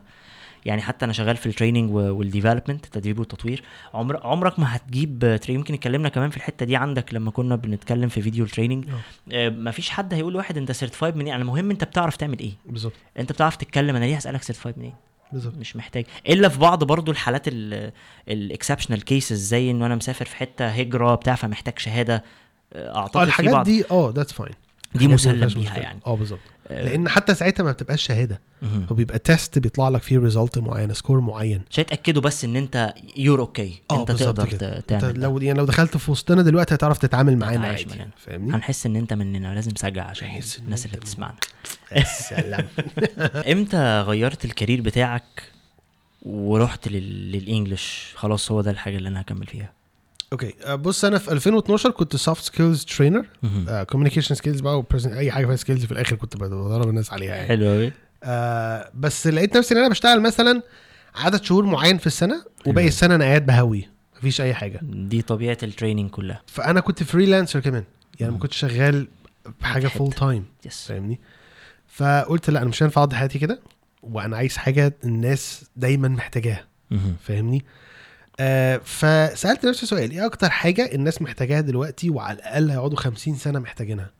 [0.66, 3.62] يعني حتى أنا شغال في ال training وال development التدريب والتطوير
[3.94, 8.08] عمر عمرك ما هتجيب تري يمكن اتكلمنا كمان في الحتة دي عندك لما كنا بنتكلم
[8.08, 8.84] في فيديو ال training
[9.32, 12.38] آه، ما فيش حد هيقول لواحد أنت certified من إيه؟ يعني المهم أنت بتعرف تعمل
[12.38, 12.52] إيه.
[12.66, 12.92] بالظبط.
[13.18, 14.94] أنت بتعرف تتكلم أنا ليه هسألك certified من إيه؟
[15.32, 15.56] بالظبط.
[15.58, 16.04] مش محتاج.
[16.28, 17.42] إلا في بعض برضو الحالات
[18.28, 22.24] ال exceptional cases زي إن أنا مسافر في حتة هجرة بتاع فمحتاج شهادة.
[22.72, 24.54] آه، أعتقد في الحاجات دي آه that's fine
[24.94, 26.00] دي مسلم بيها يعني.
[26.06, 26.40] آه بالظبط.
[26.68, 28.40] آه، لأن حتى ساعتها ما بتبقاش شهادة.
[28.62, 31.62] هو بيبقى test بيطلع لك فيه result معين score معين.
[31.70, 34.76] عشان يتأكدوا بس إن أنت you're okay آه أنت تقدر كده.
[34.76, 35.20] أنت تعمل ده.
[35.20, 37.86] لو يعني لو دخلت في وسطنا دلوقتي هتعرف تتعامل معانا عادي.
[38.16, 39.54] فاهمني؟ هنحس إن أنت مننا.
[39.54, 41.36] لازم تشجع عشان الناس أنت اللي بتسمعنا.
[41.96, 42.66] السلام
[43.52, 45.42] إمتى غيرت ال career بتاعك
[46.22, 47.32] ورحت لل...
[47.32, 49.72] لل English؟ خلاص هو ده الحاجة اللي أنا هكمل فيها.
[50.32, 53.26] okay آه، بص أنا في 2012 كنت soft skills trainer.
[53.88, 57.66] communication skills بقى أي حاجة فيها skills في الآخر كنت بدرب الناس عليها يعني حلو
[57.66, 57.92] قوي
[58.24, 60.62] آه بس لقيت نفسي إن أنا بشتغل مثلا
[61.14, 62.88] عدد شهور معين في السنة وباقي.
[62.88, 67.60] السنة أنا قاعد بهوي مفيش أي حاجة دي طبيعة ال training كلها فأنا كنت freelancer
[67.60, 67.84] كمان
[68.20, 68.38] يعني ما.
[68.38, 69.08] كنتش شغال
[69.60, 69.86] بحاجه.
[69.88, 71.20] full time yes فاهمني
[71.88, 73.60] فقلت لا أنا مش هينفع أقضي حياتي كده
[74.02, 76.64] وأنا عايز حاجة الناس دايما محتاجاها.
[77.22, 77.64] فاهمني
[78.42, 83.58] آه فسألت نفسي سؤال إيه أكتر حاجة الناس محتاجاها دلوقتي وعلى الأقل هيقعدوا 50 سنة
[83.58, 84.10] محتاجينها؟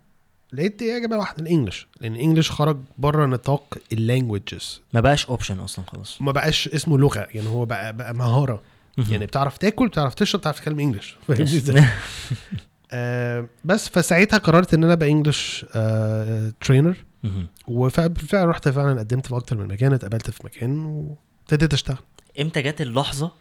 [0.53, 4.81] لقيت إيه يا جماعة واحدة ال English لأن ال English خرج بره نطاق ال languages
[4.95, 6.23] ما بقاش option أصلا خلاص.
[6.23, 8.63] ما بقاش اسمه لغة يعني هو بقى بقى مهارة.
[9.11, 11.17] يعني بتعرف تاكل بتعرف تشرب بتعرف تتكلم English
[12.93, 17.47] آه بس فساعتها قررت إن أنا أبقى English آه trainer مهم.
[17.69, 21.99] وبالفعل رحت فعلا قدمت في أكتر من مكان اتقبلت في مكان وابتديت أشتغل.
[22.41, 23.33] إمتى جت اللحظة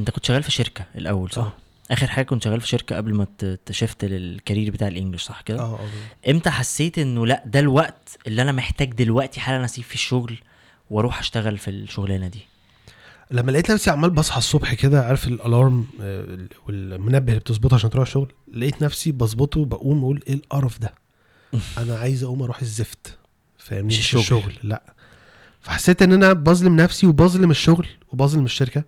[0.00, 1.52] انت كنت شغال في شركة الأول صح؟ آه.
[1.90, 3.26] آخر حاجة كنت شغال في شركة قبل ما
[3.66, 8.42] تشفت للكارير بتاع الإنجليش صح كده؟ آه آه إمتى حسيت إنه لأ ده الوقت اللي
[8.42, 10.38] أنا محتاج دلوقتي حالا أسيب في الشغل
[10.90, 12.40] وأروح أشتغل في الشغلانة دي؟
[13.30, 18.06] لما لقيت نفسي عمال بصحى الصبح كده عارف الألارم آه، والمنبه اللي بتظبطه عشان تروح
[18.06, 20.94] الشغل لقيت نفسي بظبطه بقوم أقول إيه القرف ده؟
[21.78, 23.18] أنا عايز أقوم أروح الزفت
[23.58, 24.20] فاهمني؟ مش الشغل.
[24.20, 24.82] الشغل لأ.
[25.60, 28.84] فحسيت إن أنا بظلم نفسي وبظلم الشغل وبظلم الشركة.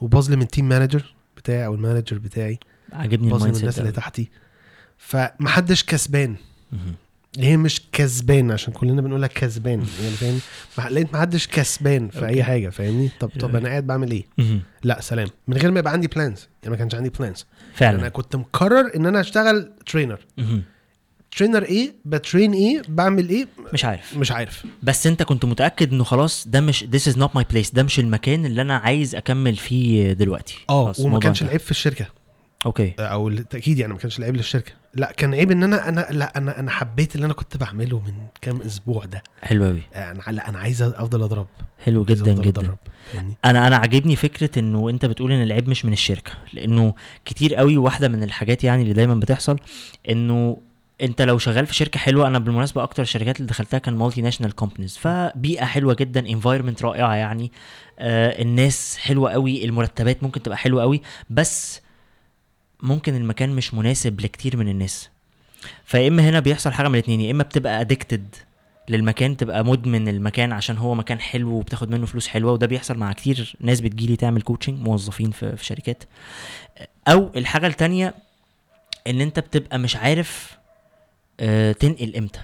[0.00, 2.58] وبظلم ال team manager بتاعي أو ال manager بتاعي
[2.92, 3.92] عاجبني بظلم الناس اللي.
[3.92, 4.28] تحتي
[4.98, 6.36] فمحدش كسبان.
[7.38, 12.28] هي مش كسبان عشان كلنا بنقولها كسبان يعني فاهم لقيت محدش كسبان في okay.
[12.28, 13.56] اي حاجة فاهمني طب طب.
[13.56, 14.24] أنا قاعد بعمل إيه.
[14.84, 18.08] لا سلام من غير ما يبقى عندي plans يعني ما كانش عندي plans أنا فعلا
[18.08, 20.20] كنت مقرر إن أنا أشتغل trainer.
[21.36, 24.16] ترينر إيه بترين إيه بعمل إيه مش عارف.
[24.16, 24.66] مش عارف.
[24.82, 27.98] بس انت كنت متأكد انه خلاص ده مش this is not my place ده مش
[27.98, 30.54] المكان اللي أنا عايز أكمل فيه دلوقتي.
[30.70, 31.42] آه وما كانش.
[31.42, 32.06] العيب في الشركة.
[32.66, 32.94] أوكي.
[32.98, 34.72] أو التأكيد يعني ما كانش العيب للشركة.
[34.94, 38.12] لا كان عيب إن أنا أنا لا أنا أنا حبيت اللي أنا كنت بعمله من
[38.40, 39.22] كام أسبوع ده.
[39.42, 41.46] حلو قوي أنا لا أنا عايز أفضل أضرب.
[41.84, 42.60] حلو جدا أفضل جدا.
[42.60, 42.78] أضرب.
[43.12, 47.54] فاهمني؟ أنا أنا عاجبني فكرة إنه أنت بتقول إن العيب مش من الشركة لأنه كتير
[47.54, 49.58] قوي واحدة من الحاجات يعني اللي دايما بتحصل
[50.10, 50.56] إنه
[51.02, 54.96] انت لو شغال في شركة حلوة أنا بالمناسبة أكتر الشركات اللي دخلتها كان multinational companies
[54.96, 57.52] فبيئة حلوة جدا environment رائعة يعني.
[57.98, 61.80] آه الناس حلوة قوي المرتبات ممكن تبقى حلوة قوي بس
[62.82, 65.10] ممكن المكان مش مناسب لكتير من الناس.
[65.84, 68.34] فيا إما هنا بيحصل حاجة من الاتنين يا إما بتبقى addicted
[68.88, 73.12] للمكان تبقى مدمن المكان عشان هو مكان حلو وبتاخد منه فلوس حلوة وده بيحصل مع
[73.12, 76.04] كتير ناس بتجيلي تعمل coaching موظفين في, في شركات.
[77.08, 78.14] أو الحاجة التانية
[79.06, 80.59] إن أنت بتبقى مش عارف
[81.40, 82.40] آه، تنقل إمتى.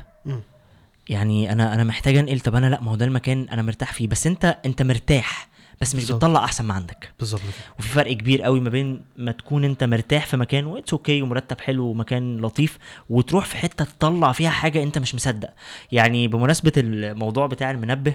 [1.09, 4.09] يعني أنا أنا محتاج أنقل طب أنا لأ ما هو ده المكان أنا مرتاح فيه
[4.09, 5.49] بس أنت أنت مرتاح
[5.81, 6.05] بس مش.
[6.13, 7.41] بتطلع أحسن ما عندك بالظبط.
[7.79, 11.23] وفي فرق كبير قوي ما بين ما تكون أنت مرتاح في مكان و it's okay
[11.23, 12.79] ومرتب حلو ومكان لطيف
[13.11, 15.49] وتروح في حتة تطلع فيها حاجة أنت مش مصدق
[15.93, 18.15] يعني بمناسبة الموضوع بتاع المنبه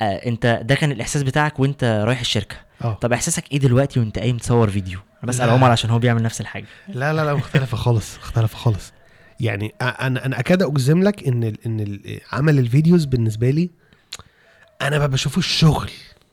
[0.00, 4.18] آه أنت ده كان الإحساس بتاعك وأنت رايح الشركة آه طب إحساسك إيه دلوقتي وأنت
[4.18, 5.50] قايم تصور فيديو أنا بسال.
[5.50, 8.92] عمر عشان هو بيعمل نفس الحاجة لا لا لا مختلفة خالص مختلفة خالص
[9.42, 13.70] يعني أنا أنا أكاد أجزم لك إن ال إن ال عمل الفيديوز بالنسبة لي
[14.82, 15.90] أنا بقى بشوفه الشغل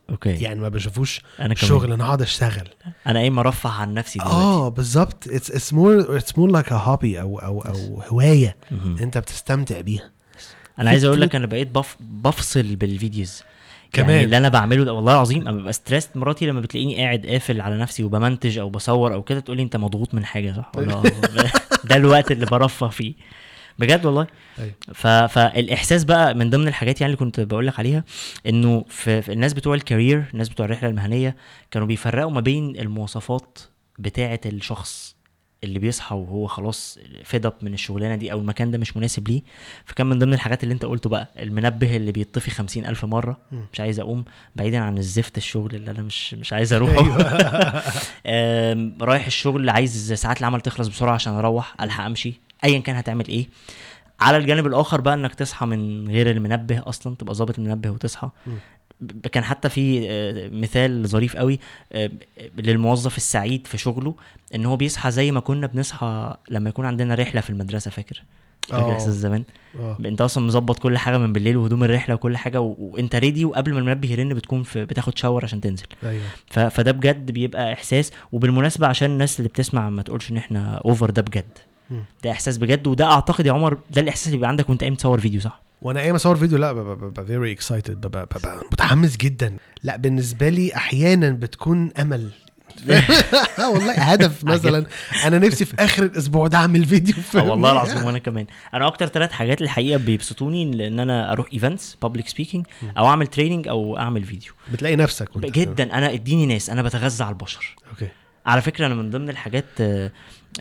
[0.10, 0.30] okay.
[0.30, 1.56] يعني ما بشوفوش كمان.
[1.56, 2.68] شغل أنا اقعد أشتغل.
[3.08, 4.36] أنا إيه مرفه عن نفسي دلوقتي.
[4.36, 5.28] آه بالظبط.
[5.28, 8.56] it's it's more it's more like a hobby أو أو أو هواية.
[9.02, 10.12] أنت بتستمتع بيها.
[10.80, 11.98] أنا عايز أقول لك أنا بقيت بف...
[12.00, 13.44] بفصل بالفيديوز.
[13.94, 14.10] كمان.
[14.10, 17.62] يعني اللي أنا بعمله ده والله العظيم أنا ببقى stressed مراتي لما بتلاقيني قاعد قافل
[17.62, 21.02] على نفسي وبمنتج أو بصور أو كده تقول لي أنت مضغوط من حاجة صح ولا.
[21.90, 23.14] ده الوقت اللي برفه فيه
[23.80, 24.28] بجد والله
[24.60, 24.74] أيوة.
[24.94, 25.08] ف...
[25.08, 28.04] فالاحساس بقى من ضمن الحاجات يعني اللي كنت بقول لك عليها
[28.48, 29.22] إنه في...
[29.22, 31.36] في الناس بتوع ال career الناس بتوع الرحلة المهنية
[31.72, 33.60] كانوا بيفرقوا ما بين المواصفات
[34.00, 35.16] بتاعة الشخص
[35.64, 39.42] اللي بيصحى وهو خلاص fed up من الشغلانة دي أو المكان ده مش مناسب ليه.
[39.86, 43.38] فكان من ضمن الحاجات اللي أنت قلته بقى المنبه اللي بيطفي خمسين ألف مرة.
[43.74, 47.00] مش عايز أقوم بعيدا عن الزفت الشغل اللي أنا مش مش عايز أروحه.
[47.04, 47.84] أيوة.
[48.26, 52.34] آم، رايح الشغل عايز ساعات العمل تخلص بسرعة عشان أروح ألحق أمشي.
[52.64, 53.48] ايا كان هتعمل إيه.
[54.20, 58.30] على الجانب الآخر بقى إنك تصحى من غير المنبه أصلا تبقى ظابط المنبه وتصحى.
[59.32, 61.60] كان حتى في آه، مثال ظريف قوي
[61.92, 62.12] آه،
[62.58, 64.16] للموظف السعيد في شغله
[64.56, 68.24] إن هو بيصحى زي ما كنا بنصحى لما يكون عندنا رحلة في المدرسة فاكر؟
[68.68, 68.94] فاكر آه.
[68.94, 69.44] إحساس زمان؟
[70.06, 72.76] أنت أصلا مظبط كل حاجة من بالليل وهدوم الرحلة وكل حاجة و...
[72.80, 75.86] وأنت ready وقبل ما المنبه يرن بتكون في بتاخد shower عشان تنزل.
[76.04, 76.24] أيوه.
[76.48, 76.60] ف...
[76.60, 81.22] فده بجد بيبقى إحساس وبالمناسبة عشان الناس اللي بتسمع ما تقولش إن إحنا over ده
[81.22, 81.58] بجد.
[82.24, 85.20] ده إحساس بجد وده أعتقد يا عمر ده الإحساس اللي بيبقى عندك وأنت قايم تصور
[85.20, 89.58] فيديو صح؟ وأنا قايم اصور فيديو لا ببقى very excited ببقى, ببقى متحمس جدا.
[89.84, 92.30] لا بالنسبة لي أحيانا بتكون أمل.
[93.74, 94.86] والله هدف مثلا.
[95.26, 98.46] أنا نفسي في آخر الأسبوع ده أعمل فيديو فاهمني؟ والله العظيم وأنا كمان.
[98.74, 102.66] أنا أكتر ثلاث حاجات الحقيقة بيبسطوني لأن أنا أروح events public speaking
[102.98, 105.98] أو أعمل training أو أعمل فيديو بتلاقي نفسك جدا.
[105.98, 106.70] أنا اديني ناس.
[106.70, 107.76] أنا بتغذى على البشر.
[107.92, 108.08] okay.
[108.46, 110.12] على فكرة أنا من ضمن الحاجات آه،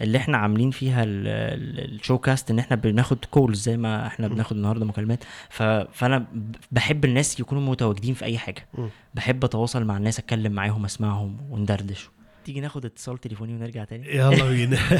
[0.00, 4.06] اللي إحنا عاملين فيها ال- ال- ال show cast إن إحنا بناخد calls زي ما
[4.06, 5.24] إحنا بناخد النهارده مكالمات.
[5.50, 6.26] فأنا
[6.72, 8.66] بحب الناس يكونوا متواجدين في أي حاجة.
[9.14, 12.08] بحب أتواصل مع الناس أتكلم معاهم أسمعهم وندردش.
[12.44, 14.78] تيجي ناخد اتصال تليفوني ونرجع تاني؟ يلا بينا.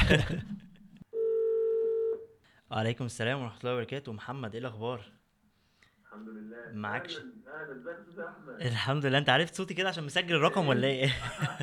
[2.70, 4.12] وعليكم السلام ورحمة الله وبركاته.
[4.12, 5.01] محمد إيه الأخبار؟
[6.18, 6.66] الحمد لله.
[7.46, 8.61] أهلا ازيك يا أحمد.
[8.61, 9.18] الحمد لله.
[9.18, 11.11] أنت عرفت صوتي كده عشان مسجل الرقم ولا إيه؟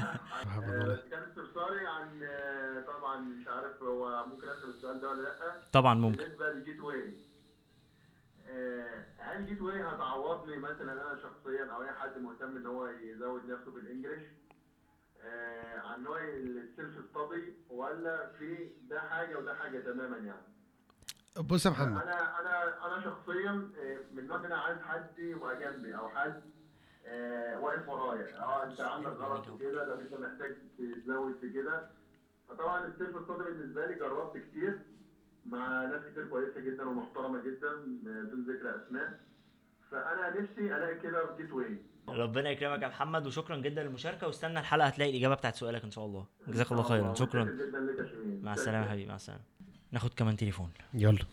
[0.68, 1.00] والله.
[1.12, 5.62] كان استفساري عن آه، طبعا مش عارف هو ممكن أسأل السؤال ده ولا لأ.
[5.72, 6.18] طبعا ممكن.
[6.24, 7.13] بالنسبة لل Gateway
[8.50, 13.72] آه، هل Gateway هتعوضني مثلا أنا شخصيا أو أي حد مهتم إن هو يزود نفسه
[15.24, 20.46] آه، عن نوع ال self study ولا في ده حاجة وده حاجة تماما يعني؟
[21.41, 22.02] بص يا محمد.
[22.02, 26.41] أنا أنا أنا شخصيا آه، من النوع اللي أنا عايز حد يبقى جنبي أو حد
[27.06, 28.39] آه، واقف ورايا.
[28.39, 30.56] آه أنت عندك غلط في كده ده انت محتاج
[31.06, 31.89] تزود في كده.
[32.50, 34.80] فطبعا ال self study بالنسبة لي جربت كتير.
[35.45, 39.19] مع ناس كتير كويسة جدا ومحترمة جدا آه، بدون ذكر أسماء.
[39.91, 41.78] فأنا نفسي ألاقي كده في Gateway
[42.10, 44.28] ربنا يكرمك يا محمد وشكرا جدا للمشاركة.
[44.28, 46.26] واستنى الحلقة هتلاقي الإجابة بتاعت سؤالك إن شاء الله.
[46.48, 47.13] جزاك الله خيرا.
[47.13, 47.43] شكرا.
[47.43, 49.10] متشكر جدا لك يا شيرين مع السلامة يا حبيبي.
[49.10, 49.41] مع السلامة.
[49.91, 50.71] ناخد كمان تليفون.
[50.93, 51.26] يلا.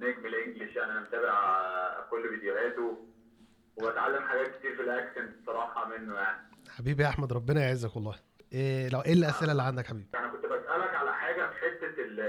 [0.00, 2.98] نجم ال English يعني أنا متابع كل فيديوهاته
[3.76, 6.38] وبتعلم حاجات كتير في ال accent الصراحه منه يعني.
[6.70, 8.14] حبيبي يا أحمد ربنا يعزك والله.
[8.52, 12.20] إيه لو إيه الاسئله اللي عندك حبيبي؟ أنا كنت بسألك على حاجة في حتة ال-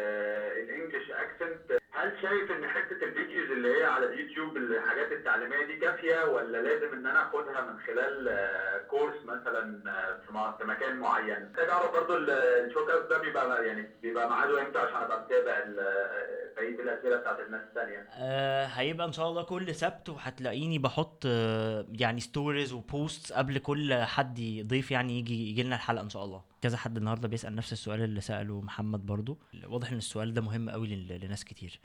[0.63, 3.32] ال English accent هل شايف إن حتة ال videos
[3.65, 8.27] اللي هي على اليوتيوب الحاجات التعليمية دي كافية ولا لازم إن أنا آخدها من خلال
[8.29, 13.17] آه، course مثلا آه، في مكان معين؟ محتاج أعرف برضو ال- ال show cast ده
[13.17, 18.65] بيبقى يعني بيبقى ميعاده إمتى عشان أبقى متابع ال- بقية الأسئلة بتاعت الناس الثانية آه
[18.65, 23.93] هيبقى إن شاء الله كل سبت وهتلاقيني بحط آه يعني stories و posts قبل كل
[23.93, 26.43] حد يضيف يعني يجي يجي لنا الحلقة إن شاء الله.
[26.61, 29.37] كذا حد النهارده بيسأل نفس السؤال اللي سأله محمد برضو.
[29.67, 30.87] واضح إن السؤال ده مهم قوي
[31.23, 31.79] لناس كتير.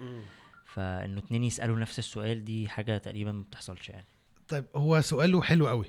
[0.78, 4.06] فإنه اتنين يسألوا نفس السؤال دي حاجة تقريبا ما بتحصلش يعني.
[4.48, 5.86] طيب هو سؤاله حلو قوي.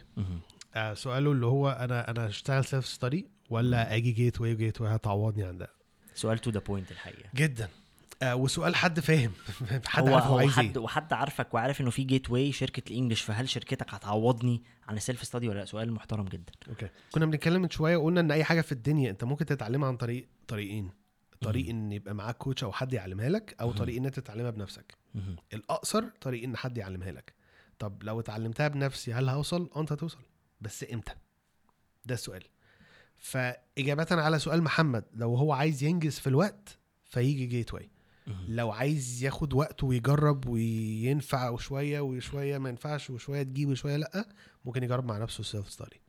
[0.76, 5.58] آه سؤاله اللي هو أنا أنا اشتغل self study ولا أجي Gateway Gateway هتعوضني عن
[5.58, 5.70] ده؟
[6.16, 7.30] سؤال to the point الحقيقة.
[7.36, 7.70] جدا.
[8.24, 9.32] آه وسؤال حد فاهم.
[9.86, 10.84] حد هو عارف هو عايز حد إيه.
[10.84, 15.24] وحد عارفك وعارف إنه في Gateway شركة ال English فهل شركتك هتعوضني عن ال self
[15.24, 16.54] study ولا لأ؟ سؤال محترم جدا.
[16.70, 16.90] okay.
[17.12, 20.28] كنا بنتكلم من شوية وقلنا إن أي حاجة في الدنيا أنت ممكن تتعلمها عن طريق
[20.48, 20.99] طريقين.
[21.42, 23.72] طريق إن يبقى معاك coach أو حد يعلمها لك أو.
[23.78, 24.98] طريق إن أنت تتعلمها بنفسك.
[25.54, 27.34] الأقصر طريق إن حد يعلمها لك.
[27.80, 30.20] طب لو اتعلمتها بنفسي هل هوصل؟ آه أنت هتوصل
[30.62, 31.12] بس إمتى؟
[32.06, 32.44] ده السؤال.
[33.18, 37.90] فإجابة على سؤال محمد لو هو عايز ينجز في الوقت فيجي Gateway.
[38.48, 44.30] لو عايز ياخد وقت ويجرب وينفع وشوية وشوية ما ينفعش وشوية تجيب وشوية لأ
[44.66, 46.02] ممكن يجرب مع نفسه ال self study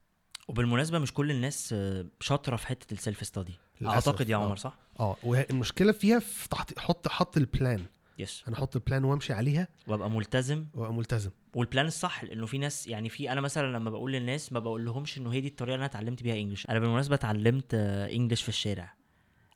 [0.49, 1.75] وبالمناسبة مش كل الناس
[2.21, 4.45] شاطرة في حتة ال self study للأسف، أعتقد يا آه.
[4.45, 7.87] عمر صح؟ آه والمشكلة فيها في تحط حط حط ال plan
[8.19, 9.69] yes أنا أحط ال plan وأمشي عليها.
[9.87, 10.67] وأبقى ملتزم.
[10.75, 11.31] وأبقى ملتزم.
[11.55, 14.85] وال plan الصح لأنه في ناس يعني في أنا مثلا لما بقول للناس ما بقول
[14.85, 18.49] لهمش إنه هي دي الطريقة اللي أنا اتعلمت بيها English أنا بالمناسبة اتعلمت English في
[18.49, 18.95] الشارع.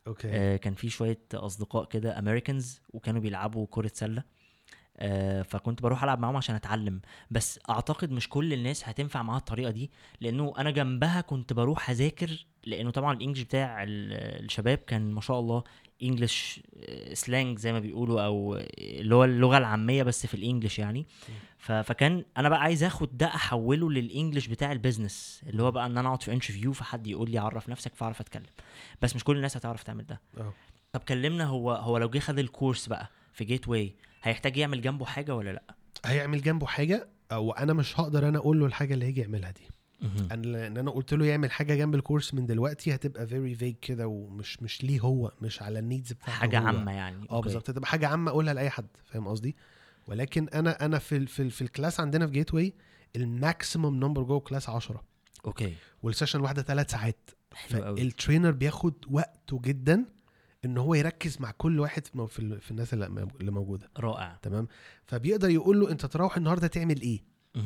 [0.07, 0.29] okay.
[0.31, 4.21] آه كان في شوية أصدقاء كده Americans وكانوا بيلعبوا كرة سلة.
[4.21, 4.25] آه
[5.45, 7.01] فكنت بروح ألعب معاهم عشان أتعلم.
[7.31, 12.47] بس أعتقد مش كل الناس هتنفع معاها الطريقة دي لأنه أنا جنبها كنت بروح أذاكر
[12.65, 15.65] لأنه طبعا ال English بتاع ال- الشباب كان ما شاء الله
[16.03, 16.61] English
[17.13, 21.07] slang زي ما بيقولوا أو اللي هو اللغة العامية بس في ال English يعني.
[21.59, 25.87] فكان أنا بقى عايز آخد ده أحوله لل English بتاع ال business اللي هو بقى
[25.87, 28.47] إن أنا أقعد في interview فحد يقول لي عرف نفسك فأعرف أتكلم.
[29.03, 30.21] بس مش كل الناس هتعرف تعمل ده.
[30.39, 30.53] آه.
[30.95, 35.05] طب كلمنا هو هو لو جه خد ال course بقى في Gateway هيحتاج يعمل جنبه
[35.05, 35.63] حاجة ولا لأ؟
[36.05, 39.63] هيعمل جنبه حاجة وأنا مش هقدر أنا أقول له الحاجة اللي هيجي يعملها دي.
[40.33, 43.75] أنا لأن أنا قلت له يعمل حاجة جنب ال course من دلوقتي هتبقى very vague
[43.83, 46.67] كده ومش مش ليه هو مش على ال needs بتاعته حاجة هو.
[46.67, 47.27] عامة يعني.
[47.31, 47.41] آه.
[47.41, 47.71] بالظبط.
[47.71, 49.57] تبقى حاجة عامة أقولها لأي حد فاهم قصدي؟
[50.07, 52.75] ولكن أنا أنا في ال في, ال في ال class عندنا في Gateway
[53.17, 55.05] ال maximum number جوه ال class 10
[55.47, 55.75] okay.
[56.03, 57.31] وال session الواحده ثلاث ساعات.
[57.69, 60.05] فال trainer بياخد وقته جدا
[60.65, 63.91] إن هو يركز مع كل واحد في, في, ال- في الناس اللي موجودة.
[63.99, 64.39] رائع.
[64.43, 64.69] تمام؟
[65.07, 67.21] فبيقدر يقول له أنت تروح النهارده تعمل إيه.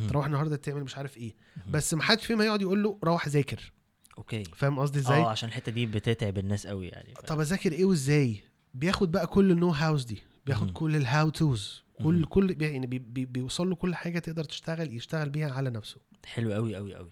[0.09, 1.35] تروح النهارده تعمل مش عارف إيه.
[1.71, 3.73] بس ما حدش فيهم هيقعد يقول له روح ذاكر.
[4.19, 4.45] okay.
[4.45, 7.19] فاهم قصدي إزاي؟ آه عشان الحتة دي بتتعب الناس قوي يعني ف...
[7.21, 8.41] طب أذاكر إيه وإزاي؟
[8.75, 10.23] بياخد بقى كل ال know-hows دي.
[10.47, 10.71] بياخد.
[10.71, 12.25] كل ال how-tos كل.
[12.25, 15.97] كل يعني بي بي بيوصل له كل حاجة تقدر تشتغل يشتغل بيها على نفسه.
[16.27, 17.11] حلو قوي قوي قوي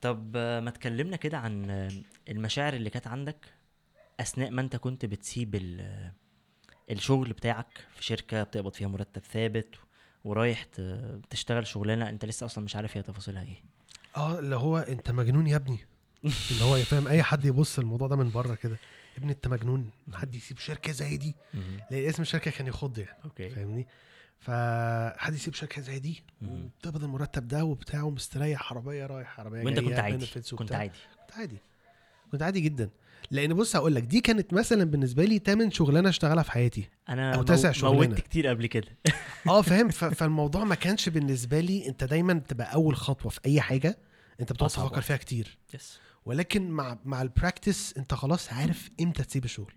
[0.00, 1.70] طب ما تكلمنا كده عن
[2.28, 3.46] المشاعر اللي كانت عندك
[4.20, 6.12] أثناء ما أنت كنت بتسيب ال-
[6.90, 9.74] الشغل بتاعك في شركة بتقبض فيها مرتب ثابت
[10.24, 10.64] ورايح
[11.30, 13.62] تشتغل شغلانة أنت لسه أصلا مش عارف هي تفاصيلها إيه.
[14.16, 15.78] آه اللي هو أنت مجنون يا ابني.
[16.50, 18.72] اللي هو فاهم أي حد يبص الموضوع ده من بره كده
[19.14, 21.34] يا ابني أنت مجنون حد يسيب شركة زي دي.
[21.90, 23.50] لأن اسم الشركة كان يخض يعني أوكي.
[23.50, 23.86] فاهمني؟
[24.40, 26.70] فحد يسيب شركة زي دي مهم.
[26.80, 30.26] وتقبض المرتب ده وبتاع ومستريح عربية رايح عربية وأنت كنت عادي
[30.56, 30.72] كنت.
[30.72, 30.98] عادي.
[31.26, 31.56] كنت عادي.
[32.32, 32.90] كنت عادي جدا.
[33.30, 36.88] لأن بص هقول لك دي كانت مثلا بالنسبة لي تامن شغلانة اشتغلها في حياتي.
[37.08, 38.08] أنا مو- تاسع شغلانة.
[38.08, 38.88] موتت كتير قبل كده.
[39.48, 43.60] آه فاهم؟ ف- فالموضوع ما كانش بالنسبة لي أنت دايما بتبقى أول خطوة في أي
[43.60, 43.98] حاجة
[44.40, 45.00] أنت بتقعد أصعب تفكر.
[45.00, 45.58] فيها كتير.
[45.74, 49.72] yes ولكن مع مع ال practice أنت خلاص عارف إمتى تسيب الشغل.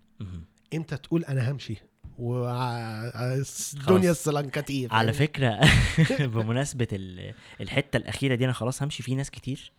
[0.74, 1.76] إمتى تقول أنا همشي.
[2.18, 5.60] والدنيا السلنكتيه على فكرة
[6.34, 9.02] بمناسبة ال- الحتة الأخيرة دي أنا خلاص همشي.
[9.02, 9.72] في ناس كتير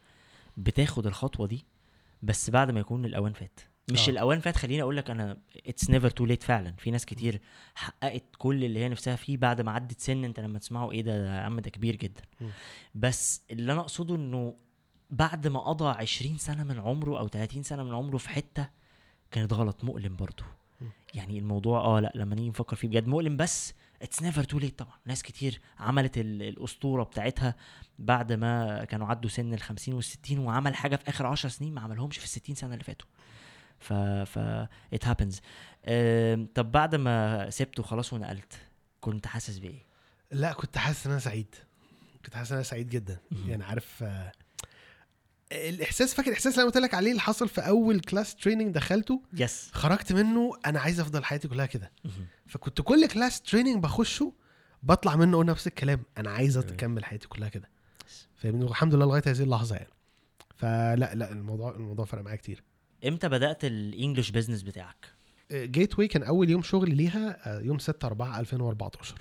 [0.57, 1.65] بتاخد الخطوة دي
[2.23, 3.59] بس بعد ما يكون الأوان فات
[3.91, 4.11] مش آه.
[4.11, 7.41] الأوان فات خليني أقول لك أنا it's never too late فعلا في ناس كتير
[7.75, 11.25] حققت كل اللي هي نفسها فيه بعد ما عدت سن انت لما تسمعه إيه ده
[11.35, 12.45] يا عم ده كبير جدا م.
[12.95, 14.55] بس اللي أنا أقصده إنه
[15.09, 18.69] بعد ما قضى 20 سنة من عمره أو 30 سنة من عمره في حتة
[19.31, 20.43] كانت غلط مؤلم برضه.
[21.13, 24.79] يعني الموضوع آه لأ لما نيجي نفكر فيه بجد مؤلم بس it's never too late
[24.79, 24.93] طبعا.
[25.05, 27.55] ناس كتير عملت ال- الأسطورة بتاعتها
[27.99, 31.73] بعد ما كانوا عدوا سن ال 50 وال 60 وعمل حاجة في آخر 10 سنين
[31.73, 33.07] ما عملهمش في ال 60 سنة اللي فاتوا.
[33.79, 34.37] ف ف
[34.93, 35.39] it happens
[36.55, 38.53] طب بعد ما سبته خلاص ونقلت
[39.01, 39.85] كنت حاسس بإيه؟
[40.31, 41.55] لا كنت حاسس إن أنا سعيد.
[42.25, 43.17] كنت حاسس إن أنا سعيد جدا.
[43.47, 44.31] يعني عارف آه،
[45.53, 49.21] الإحساس فاكر الإحساس اللي أنا قلت لك عليه اللي حصل في أول class training دخلته؟
[49.33, 51.91] yes خرجت منه أنا عايز أفضل حياتي كلها كده.
[52.47, 54.33] فكنت كل class training بخشه
[54.83, 56.57] بطلع منه أقول نفس الكلام أنا عايز.
[56.57, 57.69] اكمل حياتي كلها كده.
[58.35, 59.93] فاهمني؟ والحمد لله لغاية هذه اللحظة يعني.
[60.55, 62.63] فلا لا الموضوع الموضوع فرق معايا كتير.
[63.07, 65.05] إمتى بدأت ال English business بتاعك؟
[65.51, 69.15] Gateway كان أول يوم شغل ليها آه، يوم 6 4 2014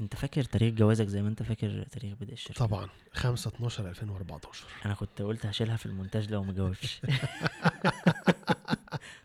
[0.00, 2.88] انت فاكر تاريخ جوازك زي ما انت فاكر تاريخ بدء الشركة؟ طبعا.
[3.12, 7.00] 5 12 2014 أنا كنت قلت هشيلها في المونتاج لو ما جاوبش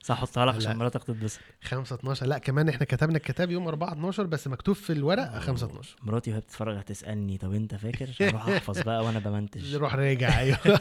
[0.03, 0.75] صح احطها لك عشان.
[0.77, 1.39] مراتك تتبسط.
[1.63, 5.65] 5 12 لا كمان إحنا كتبنا الكتاب يوم 4 12 بس مكتوب في الورق 5
[5.65, 9.75] 12 مراتي وهي بتتفرج هتسألني طب انت فاكر؟ هروح أحفظ بقى وأنا بمنتج.
[9.75, 10.57] نروح راجع أيوه.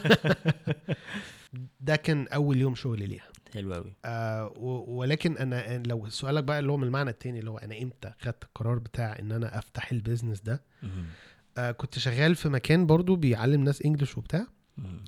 [1.80, 3.24] ده كان أول يوم شغل ليها.
[3.54, 4.52] حلو قوي آه
[4.88, 8.44] ولكن أنا لو سؤالك بقى اللي هو من المعنى التاني اللي هو أنا إمتى خدت
[8.44, 10.62] القرار بتاع إن أنا أفتح البيزنس ده؟
[11.58, 14.46] آه كنت شغال في مكان برضو بيعلم ناس انجلش وبتاع.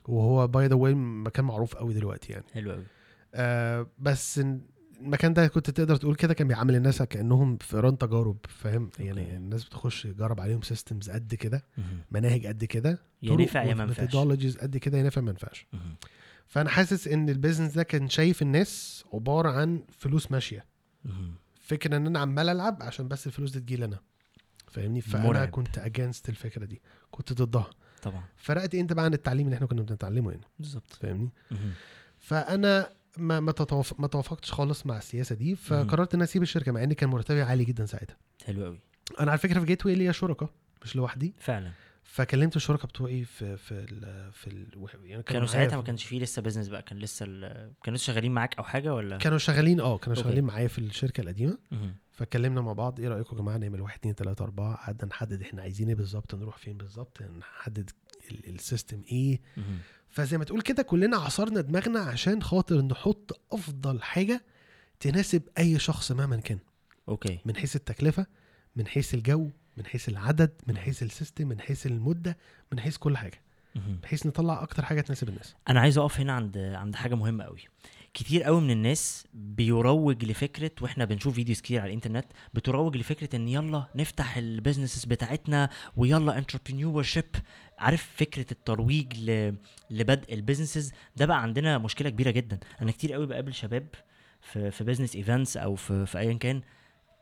[0.08, 2.44] وهو by the way مكان معروف قوي دلوقتي يعني.
[2.54, 2.84] حلو قوي
[3.34, 4.40] آه بس
[5.00, 9.36] المكان ده كنت تقدر تقول كده كان بيعامل الناس كأنهم في فئران تجارب فاهم؟ يعني.
[9.36, 11.64] الناس بتخش يجرب عليهم systems قد كده
[12.10, 15.66] مناهج قد كده يا نفع يا ما ينفعش قد كده يا نفع ما ينفعش
[16.50, 20.64] فأنا حاسس إن ال business ده كان شايف الناس عبارة عن فلوس ماشية.
[21.62, 24.00] فكرة إن أنا عمال ألعب عشان بس الفلوس دي تجيلي أنا.
[24.70, 25.48] فاهمني؟ فأنا مرعب.
[25.48, 26.82] كنت against الفكرة دي.
[27.10, 27.70] كنت ضدها.
[28.02, 28.24] طبعا.
[28.36, 30.46] فرقت أنت بقى عن التعليم اللي إحنا كنا بنتعلمه هنا.
[30.58, 30.92] بالظبط.
[30.92, 31.30] فاهمني؟
[32.18, 35.56] فأنا ما ما, تتوافق ما توافقتش خالص مع السياسة دي.
[35.56, 38.16] فقررت إن أسيب الشركة مع إن كان مرتبي عالي جدا ساعتها.
[38.46, 38.80] حلو قوي
[39.20, 40.50] أنا على فكرة في Gateway ليا شركاء
[40.82, 41.34] مش لوحدي.
[41.38, 41.70] فعلا.
[42.12, 44.66] فكلمت الشركاء بتوعي في في ال في ال
[45.04, 47.26] يعني كانوا معايا ساعتها ما كانش فيه لسه business بقى كان لسه
[47.84, 50.16] كانوا لسه شغالين معاك أو حاجة ولا كانوا شغالين آه كانوا.
[50.16, 51.58] شغالين معايا في الشركة القديمة.
[52.12, 55.62] فاتكلمنا مع بعض إيه رأيكم يا جماعة نعمل واحد اتنين تلاتة أربعة قعدنا نحدد إحنا
[55.62, 57.90] عايزين إيه بالظبط نروح فين بالظبط نحدد
[58.30, 59.40] ال- ال system إيه.
[60.08, 64.44] فزي ما تقول كده كلنا عصرنا دماغنا عشان خاطر نحط أفضل حاجة
[65.00, 66.58] تناسب أي شخص مهما كان
[67.08, 68.26] okay من حيث التكلفة
[68.76, 72.36] من حيث الجو من حيث العدد من حيث ال system من حيث المدة
[72.72, 73.40] من حيث كل حاجة.
[74.02, 75.54] بحيث نطلع أكتر حاجة تناسب الناس.
[75.68, 77.58] أنا عايز أقف هنا عند عند حاجة مهمة قوي
[78.14, 83.48] كتير قوي من الناس بيروج لفكرة وإحنا بنشوف videos كتير على الإنترنت بتروج لفكرة إن
[83.48, 87.24] يلا نفتح ال businesses بتاعتنا ويلا entrepreneurship
[87.78, 89.54] عارف فكرة الترويج ل...
[89.90, 92.58] لبدء ال businesses ده بقى عندنا مشكلة كبيرة جدا.
[92.82, 93.86] أنا كتير قوي بقابل شباب
[94.42, 96.60] في في business events أو في في ايا كان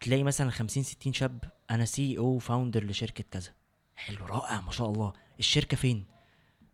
[0.00, 3.50] تلاقي مثلا 50 60 شاب أنا CEO founder لشركة كذا.
[3.96, 5.12] حلو رائع ما شاء الله.
[5.38, 6.04] الشركة فين؟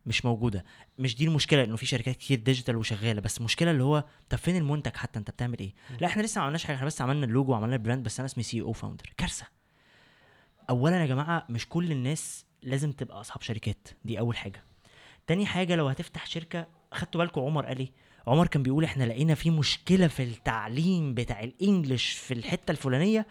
[0.06, 0.64] مش موجودة.
[0.98, 3.20] مش دي المشكلة إنه في شركات كتير digital وشغالة.
[3.20, 6.42] بس المشكلة اللي هو طب فين المنتج حتى؟ أنت بتعمل إيه؟ لا إحنا لسه ما
[6.42, 6.76] عملناش حاجة.
[6.76, 9.46] إحنا بس عملنا اللوجو وعملنا ال brand بس أنا اسمي CEO founder كارثة.
[10.70, 13.88] اولا يا جماعة مش كل الناس لازم تبقى أصحاب شركات.
[14.04, 14.64] دي أول حاجة.
[15.26, 17.92] تاني حاجة لو هتفتح شركة خدتوا بالكم عمر قال إيه؟
[18.26, 23.26] عمر كان بيقول إحنا لقينا في مشكلة في التعليم بتاع ال English في الحتة الفلانية.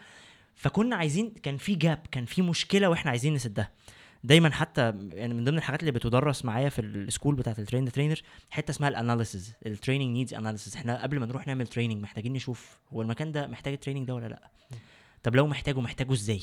[0.56, 3.72] فكنا عايزين كان في gap كان في مشكلة وإحنا عايزين نسدها.
[4.24, 7.92] دايما حتى يعني من ضمن الحاجات اللي بتدرس معايا في ال school بتاعت ال train
[7.92, 12.02] trainer حتة اسمها ال analysis ال training needs analysis إحنا قبل ما نروح نعمل training
[12.04, 14.50] محتاجين نشوف هو المكان ده محتاج ال training ده ولا لأ.
[15.24, 16.42] طب لو محتاجه محتاجه إزاي؟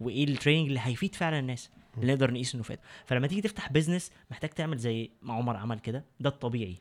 [0.00, 3.72] وإيه ال training اللي هيفيد فعلا الناس اللي نقدر نقيس انه فاد فلما تيجي تفتح
[3.72, 6.76] business محتاج تعمل زي ما عمر عمل كده ده الطبيعي.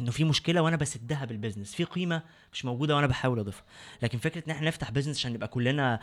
[0.00, 3.64] إنه في مشكلة وأنا بسدها بال business في قيمة مش موجودة وأنا بحاول أضيفها.
[4.02, 6.00] لكن فكرة إن إحنا نفتح business عشان نبقى كلنا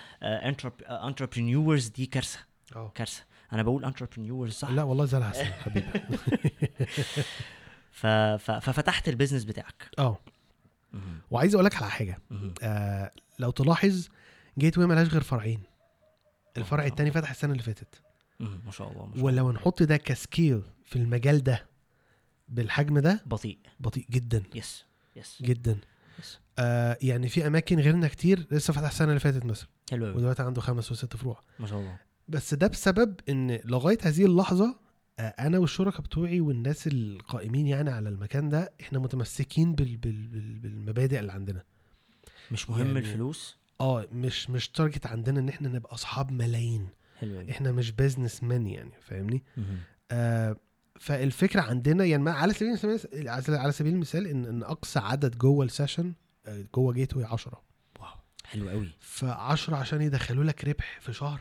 [0.89, 2.39] entrepreneurs دي كارثة.
[2.95, 3.23] كارثة.
[3.53, 5.87] أنا بقول entrepreneurs صح؟ لا والله زي العسل حبيبي.
[8.61, 9.89] ففتحت ال business بتاعك.
[9.99, 10.17] آه.
[11.31, 12.19] وعايز أقول لك على حاجة.
[12.63, 14.07] آه لو تلاحظ
[14.57, 15.63] Gateway ملهاش غير فرعين.
[16.57, 16.91] الفرع الله.
[16.91, 18.01] التاني فتح السنة اللي فاتت.
[18.39, 18.61] مهم.
[18.65, 19.25] ما شاء الله ما شاء الله.
[19.25, 21.68] ولو نحط ده ك scale في المجال ده
[22.49, 23.57] بالحجم ده بطيء.
[23.79, 24.43] بطيء جدا.
[24.55, 24.85] yes
[25.15, 25.37] yes.
[25.41, 25.77] جدا.
[26.19, 26.39] yes.
[26.59, 29.67] آه يعني في أماكن غيرنا كتير لسه فتح السنة اللي فاتت مثلا.
[29.91, 31.41] حلو قوي ودلوقتي عنده خمس وست فروع.
[31.59, 31.97] ما شاء الله.
[32.27, 34.75] بس ده بسبب إن لغاية هذه اللحظة
[35.19, 40.59] آه، أنا والشركاء بتوعي والناس القائمين يعني على المكان ده إحنا متمسكين بال بال بال
[40.59, 41.63] بالمبادئ اللي عندنا.
[42.51, 46.87] مش مهم يعني- الفلوس؟ آه مش مش target عندنا إن إحنا نبقى أصحاب ملايين.
[47.19, 49.43] حلو إحنا مش businessman يعني فاهمني.
[50.11, 50.55] آه
[50.99, 55.65] فالفكرة عندنا يعني ما- على سبيل المثال على سبيل المثال ان إن أقصى عدد جوه
[55.65, 56.13] ال session
[56.45, 57.61] آه، جوه Gateway 10
[57.99, 58.07] wow
[58.45, 58.89] حلو قوي.
[59.19, 61.39] ف10 عشان يدخلوا لك ربح في شهر.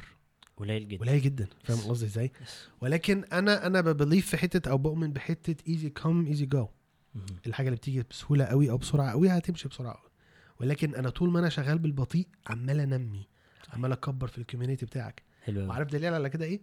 [0.57, 1.05] قليل جدا.
[1.05, 2.33] قليل جدا فاهم قصدي إزاي.
[2.81, 6.69] ولكن أنا أنا ب believe في حتة أو بؤمن بحتة easy come easy go.
[7.47, 10.11] الحاجة اللي بتيجي بسهولة قوي أو بسرعة قوي هتمشي بسرعة قوي.
[10.61, 13.29] ولكن أنا طول ما أنا شغال بالبطيء عمال أنمي
[13.73, 15.23] عمال أكبر في ال community بتاعك.
[15.45, 16.61] حلو وعارف دليل على كده إيه؟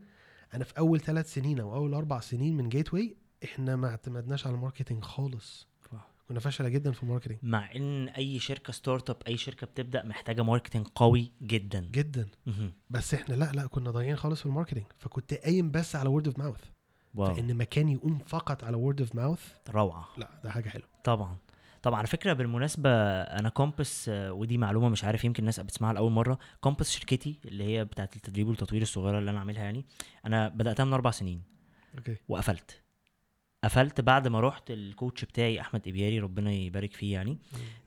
[0.54, 4.56] أنا في أول ثلاث سنين أو أول أربع سنين من Gateway إحنا ما اعتمدناش على
[4.56, 5.68] ال marketing خالص.
[6.28, 7.40] كنا فاشلة جدا في ال marketing.
[7.44, 11.90] مع إن أي شركة startup أي شركة بتبدأ محتاجة marketing قوي جدا.
[11.92, 12.30] جدا.
[12.46, 12.74] مهم.
[12.90, 14.86] بس إحنا لا لا كنا ضايعين خالص في ال marketing.
[14.98, 16.64] فكنت قايم بس على word of mouth
[17.16, 17.34] wow.
[17.34, 20.10] فإن مكان يقوم فقط على word of mouth روعة.
[20.18, 20.88] لا ده حاجة حلوة.
[21.04, 21.38] طبعا.
[21.86, 22.90] طبعا على فكرة بالمناسبة
[23.22, 26.40] أنا Compass ودي معلومة مش عارف يمكن الناس بتسمعها لأول مرة.
[26.62, 29.86] Compass شركتي اللي هي بتاعة التدريب والتطوير الصغيرة اللي أنا عاملها يعني
[30.26, 31.42] أنا بدأتها من أربع سنين.
[31.98, 32.16] okay.
[32.28, 32.82] وقفلت.
[33.64, 37.38] قفلت بعد ما رحت ال coach بتاعي أحمد إبياري ربنا يبارك فيه يعني.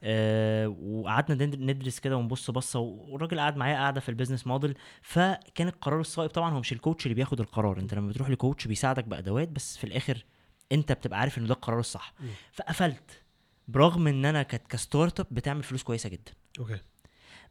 [0.03, 4.75] آه وقعدنا ند- ندرس كده ونبص بصة والراجل قعد معايا قاعدة في ال business model
[5.03, 7.79] فكان القرار الصائب طبعا هو مش ال coach اللي بياخد القرار.
[7.79, 10.25] أنت لما بتروح ل coach بيساعدك بأدوات بس في الآخر
[10.73, 12.15] أنت بتبقى عارف ان ده القرار الصح.
[12.53, 13.23] فقفلت.
[13.69, 16.33] برغم إن أنا كانت ك startup بتعمل فلوس كويسة جدا.
[16.59, 16.79] okay.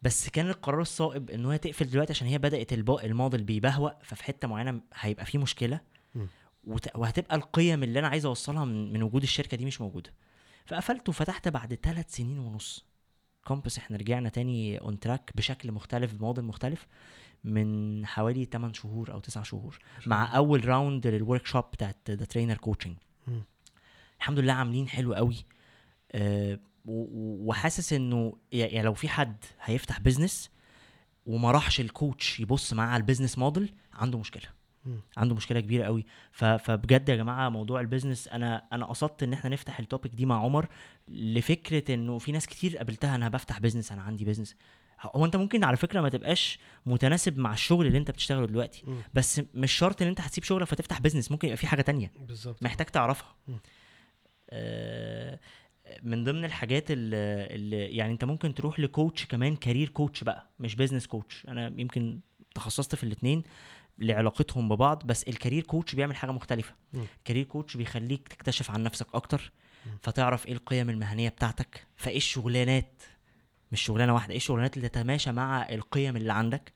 [0.01, 4.47] بس كان القرار الصائب إن هي تقفل دلوقتي عشان هي بدأت الموديل بيبهوأ ففي حتة
[4.47, 5.79] معينة هيبقى في مشكلة.
[6.95, 10.13] وهتبقى القيم اللي أنا عايز أوصلها من, من وجود الشركة دي مش موجودة.
[10.65, 12.85] فقفلت وفتحت بعد ثلاث سنين ونص.
[13.45, 16.87] Compass إحنا رجعنا تاني on track بشكل مختلف بموديل مختلف
[17.43, 22.57] من حوالي 8 شهور أو 9 شهور مع أول round لل workshop بتاعت the trainer
[22.57, 22.97] coaching.
[24.19, 25.45] الحمد لله عاملين حلو قوي.
[26.11, 30.51] أه و- وحاسس إنه يع- يعني لو في حد هيفتح business
[31.25, 34.57] وما راحش ال coach يبص معاه على ال business model عنده مشكلة.
[35.17, 36.05] عنده مشكلة كبيرة قوي.
[36.31, 40.25] فبجد يا جماعة موضوع ال business أنا أنا قصدت إن إحنا نفتح ال topic دي
[40.25, 40.67] مع عمر
[41.07, 44.55] لفكرة إنه في ناس كتير قابلتها أنا بفتح business أنا عندي business
[45.01, 48.83] هو أنت ممكن على فكرة ما تبقاش متناسب مع الشغل اللي أنت بتشتغله دلوقتي.
[48.87, 48.97] مم.
[49.13, 52.11] بس مش شرط إن أنت هتسيب شغلك فتفتح business ممكن يبقى في حاجة تانية.
[52.19, 52.63] بالظبط.
[52.63, 53.35] محتاج تعرفها.
[54.49, 55.39] آه،
[56.03, 57.15] من ضمن الحاجات اللي,
[57.55, 61.73] اللي يعني انت ممكن تروح ل coach كمان career coach بقى مش business coach أنا
[61.77, 62.19] يمكن
[62.55, 63.43] تخصصت في الاثنين
[63.99, 66.73] لعلاقتهم ببعض بس ال career coach بيعمل حاجة مختلفة.
[67.17, 69.51] ال career coach بيخليك تكتشف عن نفسك أكتر.
[70.01, 71.87] فتعرف إيه القيم المهنية بتاعتك.
[71.95, 73.03] فإيه الشغلانات؟
[73.71, 76.73] مش شغلانة واحدة إيه الشغلانات اللي تتماشى مع القيم اللي عندك.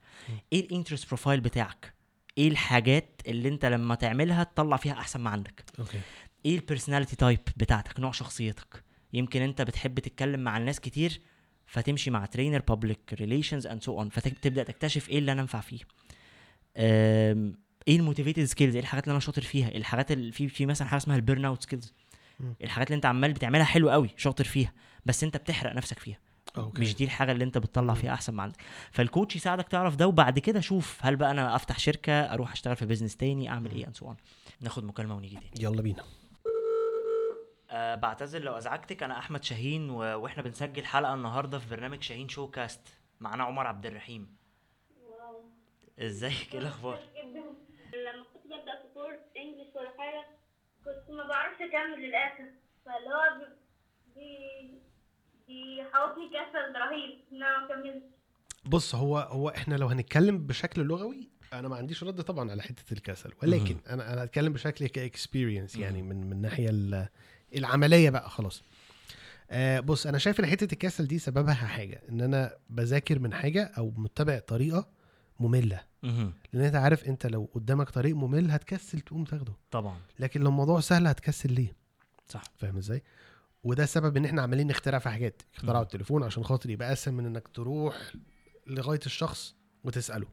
[0.53, 1.93] إيه ال interest profile بتاعك؟
[2.37, 5.99] إيه الحاجات اللي أنت لما تعملها تطلع فيها أحسن ما عندك؟ okay.
[6.45, 8.83] إيه ال personality type بتاعتك نوع شخصيتك؟
[9.13, 11.21] يمكن انت بتحب تتكلم مع الناس كتير
[11.65, 15.79] فتمشي مع trainer public relations and so on فتبدأ تكتشف إيه اللي أنا انفع فيه.
[17.87, 20.87] إيه ال motivated skills إيه الحاجات اللي أنا شاطر فيها؟ الحاجات اللي في في مثلا
[20.87, 21.93] حاجة اسمها ال burnout skills.
[22.63, 24.73] الحاجات اللي انت عمال بتعملها حلو قوي شاطر فيها
[25.05, 26.19] بس انت بتحرق نفسك فيها.
[26.57, 26.81] okay.
[26.81, 27.93] مش دي الحاجة اللي انت بتطلع.
[27.93, 28.57] فيها أحسن ما عندك.
[28.91, 32.75] فال coach يساعدك تعرف ده وبعد كده شوف هل بقى أنا أفتح شركة أروح أشتغل
[32.75, 34.15] في business تاني أعمل إيه and so on
[34.61, 35.51] ناخد مكالمة ونيجي تاني.
[35.59, 36.03] يلا بينا.
[37.71, 39.03] أه بعتذر لو أزعجتك.
[39.03, 39.97] أنا أحمد شاهين و...
[39.97, 42.87] وإحنا بنسجل حلقة النهارده في برنامج شاهين Show cast
[43.19, 44.35] معانا عمر عبد الرحيم.
[45.07, 45.43] wow.
[45.99, 47.39] ازيك إيه الأخبار؟ جدا
[47.97, 50.25] لما كنت ببدأ في course English ولا حاجة
[50.85, 52.45] كنت ما بعرفش أكمل للآخر.
[52.85, 53.55] فاللي هو بي-
[54.15, 54.81] بي
[55.47, 58.05] بيحوطني كسل رهيب إن أنا ما كملتش.
[58.65, 62.93] بص هو هو إحنا لو هنتكلم بشكل لغوي أنا ما عنديش رد طبعا على حتة
[62.93, 63.33] الكسل.
[63.43, 63.77] ولكن.
[63.89, 67.07] أنا أنا هتكلم بشكل ك experience يعني من من الناحيه ال-
[67.55, 68.63] العملية بقى خلاص.
[69.51, 73.63] آه بص أنا شايف إن حتة الكسل دي سببها حاجة إن أنا بذاكر من حاجة
[73.77, 74.87] أو متبع طريقة
[75.39, 75.81] مملة.
[76.53, 79.53] لأن أنت عارف أنت لو قدامك طريق ممل هتكسل تقوم تاخده.
[79.71, 79.97] طبعا.
[80.19, 81.75] لكن لو الموضوع سهل هتكسل ليه؟
[82.27, 82.43] صح.
[82.57, 83.03] فاهم إزاي؟
[83.63, 85.41] وده سبب إن إحنا عمالين نخترع في حاجات.
[85.55, 85.83] اخترعوا.
[85.83, 87.95] التليفون عشان خاطر يبقى أسهل من إنك تروح
[88.67, 90.27] لغاية الشخص وتسأله.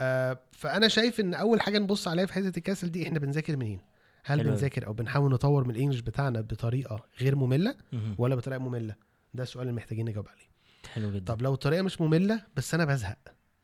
[0.00, 3.80] آه فأنا شايف إن أول حاجة نبص عليها في حتة الكسل دي إحنا بنذاكر منين؟
[4.24, 4.50] هل حلو.
[4.50, 7.74] بنذاكر أو بنحاول نطور من ال English بتاعنا بطريقة غير مملة.
[8.18, 8.94] ولا بطريقة مملة
[9.34, 10.48] ده السؤال اللي محتاجين نجاوب عليه
[10.92, 13.18] حلو جدا طب لو الطريقة مش مملة بس أنا بزهق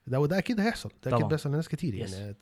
[0.06, 1.28] ده وده أكيد هيحصل ده أكيد.
[1.28, 2.12] بيحصل لناس كتير yes.
[2.14, 2.34] يعني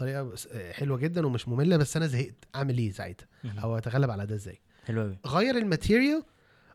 [0.72, 3.26] حلوة جدا ومش مملة بس أنا زهقت أعمل إيه ساعتها.
[3.62, 6.22] أو أتغلب على ده إزاي حلو قوي غير ال material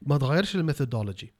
[0.02, 1.34] ما تغيرش ال methodology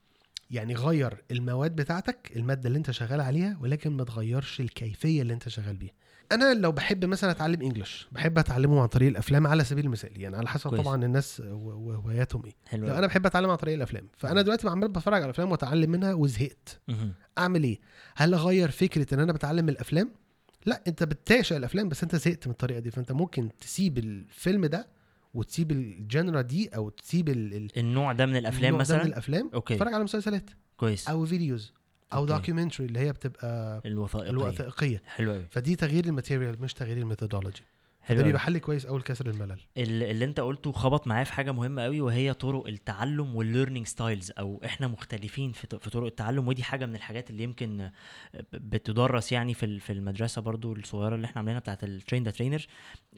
[0.50, 5.48] يعني غير المواد بتاعتك المادة اللي أنت شغال عليها ولكن ما تغيرش الكيفية اللي أنت
[5.48, 5.92] شغال بيها
[6.32, 10.36] أنا لو بحب مثلا أتعلم English بحب أتعلمه عن طريق الأفلام على سبيل المثال يعني
[10.36, 10.82] على حسب كويس.
[10.82, 12.52] طبعا الناس وهواياتهم إيه.
[12.66, 15.90] حلو لو أنا بحب أتعلم عن طريق الأفلام فأنا دلوقتي عمال بتفرج على الافلام وأتعلم
[15.90, 16.80] منها وزهقت.
[17.38, 17.80] أعمل إيه؟
[18.16, 20.10] هل أغير فكرة إن أنا بتعلم من الأفلام؟
[20.66, 24.86] لا أنت بتعشق الأفلام بس أنت زهقت من الطريقة دي فأنت ممكن تسيب الفيلم ده
[25.34, 28.98] وتسيب ال genre دي أو تسيب ال- ال- النوع ده من الأفلام النوع ده من
[29.00, 29.74] مثلا؟ الأفلام okay.
[29.74, 31.08] اتفرج على مسلسلات كويس.
[31.08, 31.72] أو فيديوز.
[32.12, 32.24] أو.
[32.26, 34.30] documentary اللي هي بتبقى الوثائقية.
[34.30, 35.02] الوثائقية.
[35.06, 37.62] حلو قوي فدي تغيير ال material مش تغيير ال methodology.
[38.04, 39.58] حلو ده قوي بيبقى حل كويس اول كسر الملل.
[39.76, 43.86] ال- اللي أنت قلته خبط معايا في حاجة مهمة قوي وهي طرق التعلم وال learning
[43.86, 47.90] styles أو إحنا مختلفين في طرق التعلم ودي حاجة من الحاجات اللي يمكن
[48.52, 52.66] بتدرس يعني في في المدرسة برضو الصغيرة اللي إحنا عاملينها بتاعت ال train the trainer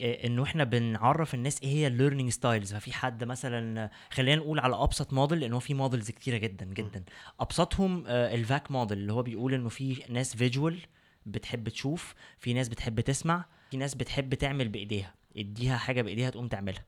[0.01, 4.77] إنه إحنا بنعرف الناس إيه هي ال learning styles ففي حد مثلا خلينا نقول على
[4.77, 7.05] أبسط موديل لأن هو في models كتيرة جدا جدا.
[7.41, 10.79] أبسطهم آه، ال VAK model اللي هو بيقول إنه في ناس visual
[11.27, 16.49] بتحب تشوف في ناس بتحب تسمع في ناس بتحب تعمل بإيديها اديها حاجة بإيديها تقوم
[16.49, 16.85] تعملها.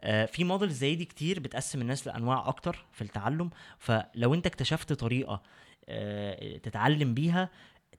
[0.00, 4.92] آه في موديل زي دي كتير بتقسم الناس لأنواع أكتر في التعلم فلو أنت اكتشفت
[4.92, 5.42] طريقة
[5.88, 7.48] آه تتعلم بيها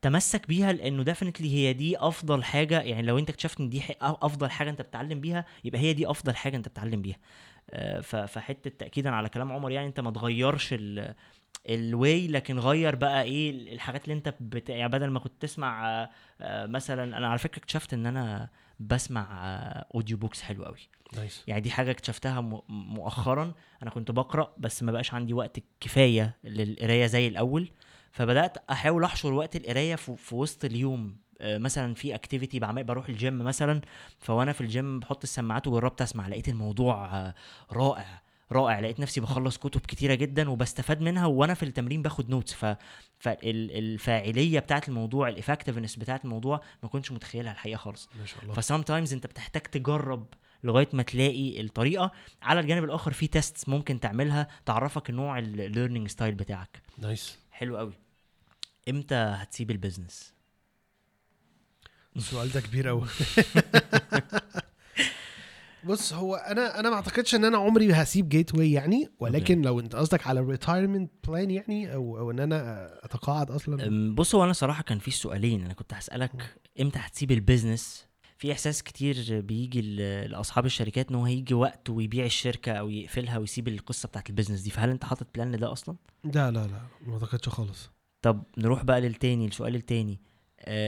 [0.02, 4.52] تمسك بيها لأنه definitely هي دي أفضل حاجة يعني لو أنت اكتشفت إن دي أفضل
[4.52, 7.18] حاجة أنت بتتعلم بيها يبقى هي دي أفضل حاجة أنت بتتعلم بيها.
[7.72, 10.76] آه، فحتة تاكيدا على كلام عمر يعني أنت ما تغيرش
[11.70, 14.70] ال way لكن غير بقى إيه الحاجات اللي أنت بت...
[14.70, 16.10] يعني بدل ما كنت تسمع آه،
[16.42, 18.50] آه، مثلا أنا على فكرة اكتشفت إن أنا
[18.80, 20.80] بسمع آه، audio books حلو قوي
[21.18, 21.44] nice.
[21.48, 23.54] يعني دي حاجة اكتشفتها مؤخرا.
[23.84, 27.72] أنا كنت بقرأ بس ما بقاش عندي وقت كفاية للقراية زي الأول.
[28.12, 31.16] فبدأت أحاول أحشر وقت القراية في, وسط اليوم.
[31.42, 33.82] آه، مثلا في activity بعمل بروح الجيم مثلا.
[34.20, 37.36] فوأنا في الجيم بحط السماعات وجربت أسمع لقيت الموضوع آه،
[37.72, 38.22] رائع.
[38.52, 38.80] رائع.
[38.80, 42.76] لقيت نفسي بخلص كتب كتيرة جدا وبستفاد منها وأنا في التمرين باخد notes ف
[43.20, 48.10] فالفاعليه بتاعت الموضوع ال effectiveness بتاعت الموضوع ما كنتش متخيلها الحقيقة خالص.
[48.20, 48.54] ما شاء الله.
[48.54, 50.26] ف sometimes أنت بتحتاج تجرب
[50.64, 52.12] لغاية ما تلاقي الطريقة.
[52.42, 56.82] على الجانب الآخر في test ممكن تعملها تعرفك النوع ال learning style بتاعك.
[56.98, 57.94] nice حلو قوي
[58.90, 60.34] إمتى هتسيب ال business
[62.16, 63.08] السؤال ده كبير قوي
[65.86, 69.68] بص هو أنا أنا ما أعتقدش إن أنا عمري هسيب get away يعني ولكن okay.
[69.68, 74.16] لو أنت قصدك على retirement plan يعني أو أو إن أنا أتقاعد أصلا.
[74.16, 75.64] بص هو أنا صراحة كان في سؤالين.
[75.64, 78.08] أنا كنت هسألك إمتى هتسيب ال business
[78.38, 79.82] في إحساس كتير بيجي
[80.28, 84.62] لأصحاب الشركات إن هو هيجي وقت ويبيع الشركة أو يقفلها ويسيب القصة بتاعت ال business
[84.62, 84.70] دي.
[84.70, 87.90] فهل أنت حاطط plan لده أصلا؟ لا لا لا ما أعتقدش خالص.
[88.22, 90.20] طب نروح بقى للتاني السؤال التاني.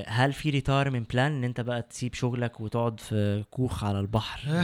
[0.08, 4.42] هل في retirement plan إن أنت بقى تسيب شغلك وتقعد في كوخ على البحر؟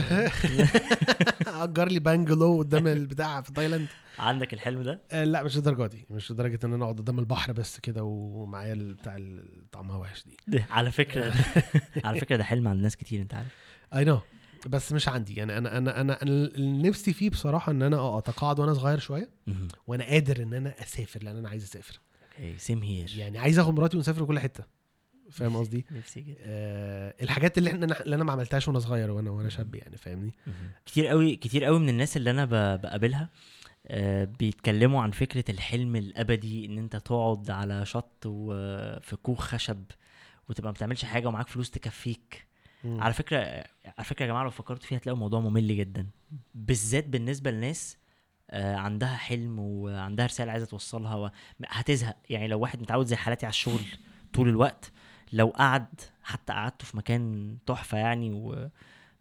[1.46, 3.86] أجر لي bungalow قدام البتاع في تايلاند.
[4.18, 6.06] عندك الحلم ده؟ آه، لا مش للدرجة دي.
[6.10, 9.18] مش لدرجة إن أنا أقعد قدام البحر بس كده ومعايا بتاع
[9.72, 10.64] طعمها وحش دي.
[10.70, 11.32] على فكرة.
[12.04, 13.56] على فكرة ده حلم عند ناس كتير أنت عارف.
[13.94, 14.20] I know
[14.66, 15.34] بس مش عندي.
[15.34, 19.30] يعني أنا أنا أنا أنا نفسي فيه بصراحة إن أنا أتقاعد وأنا صغير شوية.
[19.86, 22.00] وأنا قادر إن أنا أسافر لأن أنا عايز أسافر.
[22.38, 24.79] okay same here يعني عايز أخد مراتي ونسافر كل حتة.
[25.30, 26.36] فاهم قصدي؟ نفسي جدا.
[26.40, 30.32] آه الحاجات اللي إحنا اللي أنا ما عملتهاش وأنا صغير وأنا وأنا شاب يعني فاهمني؟
[30.86, 32.44] كتير قوي كتير قوي من الناس اللي أنا
[32.76, 33.28] بقابلها
[33.86, 39.84] آه، بيتكلموا عن فكرة الحلم الأبدي إن أنت تقعد على شط وفي كوخ خشب
[40.48, 42.46] وتبقى ما بتعملش حاجة ومعاك فلوس تكفيك.
[42.84, 43.00] مم.
[43.00, 43.38] على فكرة
[43.84, 46.06] على فكرة يا جماعة لو فكرتوا فيها هتلاقوا الموضوع ممل جدا.
[46.54, 47.96] بالذات بالنسبة لناس
[48.50, 51.30] آه، عندها حلم وعندها رسالة عايزة توصلها و...
[51.66, 52.16] هتزهق.
[52.30, 53.80] يعني لو واحد متعود زي حالاتي على الشغل
[54.32, 54.92] طول الوقت
[55.32, 55.86] لو قعد
[56.22, 58.70] حتى قعدته في مكان تحفة يعني و...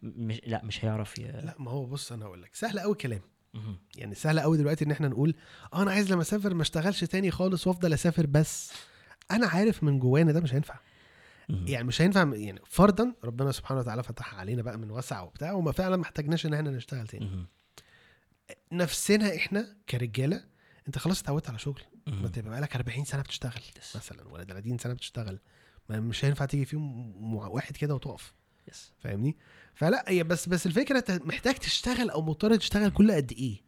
[0.03, 1.22] مش لا مش هيعرف ي...
[1.22, 3.22] لا ما هو بص أنا أقول لك سهل قوي كلام.
[3.97, 5.36] يعني سهل قوي دلوقتي إن إحنا نقول
[5.74, 8.72] آه أنا عايز لما أسافر ما أشتغلش تاني خالص وأفضل أسافر بس
[9.32, 10.76] أنا عارف من جوانا ده مش هينفع.
[11.49, 15.72] يعني مش هينفع يعني فرضا ربنا سبحانه وتعالى فتح علينا بقى من وسع وبتاع وما
[15.72, 17.45] فعلا ما احتاجناش إن إحنا نشتغل تاني.
[18.72, 20.43] نفسنا إحنا كرجالة
[20.88, 21.82] أنت خلاص اتعودت على شغل.
[22.07, 23.62] ما تبقى بقالك 40 سنة بتشتغل.
[23.95, 25.39] مثلا ولا 30 سنة بتشتغل
[25.90, 28.34] مش هينفع تيجي في يوم م- واحد كده وتقف.
[28.72, 29.38] yes فاهمني؟
[29.74, 33.62] فلا هي بس بس الفكرة انت محتاج تشتغل أو مضطر تشتغل كل قد إيه.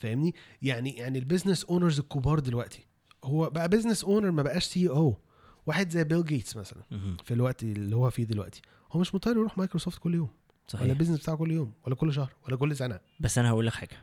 [0.00, 2.86] فاهمني؟ يعني يعني ال business owners الكبار دلوقتي.
[3.24, 5.18] هو بقى business owner ما بقاش CEO
[5.66, 6.82] واحد زي بيل جيتس مثلا.
[7.24, 8.62] في الوقت اللي هو فيه دلوقتي.
[8.92, 10.82] هو مش مضطر يروح مايكروسوفت كل يوم ولا صحيح.
[10.90, 13.00] ال business بتاعه كل يوم ولا كل شهر ولا كل سنة.
[13.20, 13.96] بس أنا هقول لك حاجة.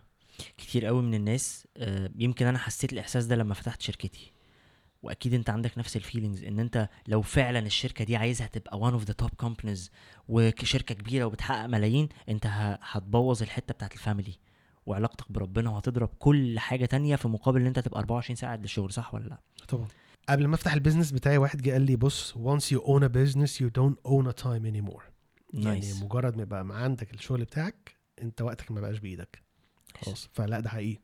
[0.57, 4.31] كتير قوي من الناس آه، يمكن أنا حسيت الإحساس ده لما فتحت شركتي.
[5.01, 9.01] وأكيد أنت عندك نفس ال feelings إن أنت لو فعلا الشركة دي عايزها تبقى one
[9.01, 9.89] of the top companies
[10.27, 12.45] وشركة كبيرة وبتحقق ملايين أنت
[12.81, 14.33] هتبوظ الحتة بتاعت ال family
[14.85, 18.93] وعلاقتك بربنا وهتضرب كل حاجة تانية في مقابل إن أنت تبقى 24 ساعة قد الشغل
[18.93, 19.87] صح ولا لأ؟ طبعا.
[20.29, 23.09] قبل ما أفتح ال business بتاعي واحد جه قال لي بص once you own a
[23.09, 25.03] business you don't own a time anymore.
[25.53, 29.43] يعني nice مجرد ما يبقى عندك الشغل بتاعك أنت وقتك ما بقاش بإيدك.
[29.95, 30.29] خلاص.
[30.33, 30.99] فلأ ده حقيقي.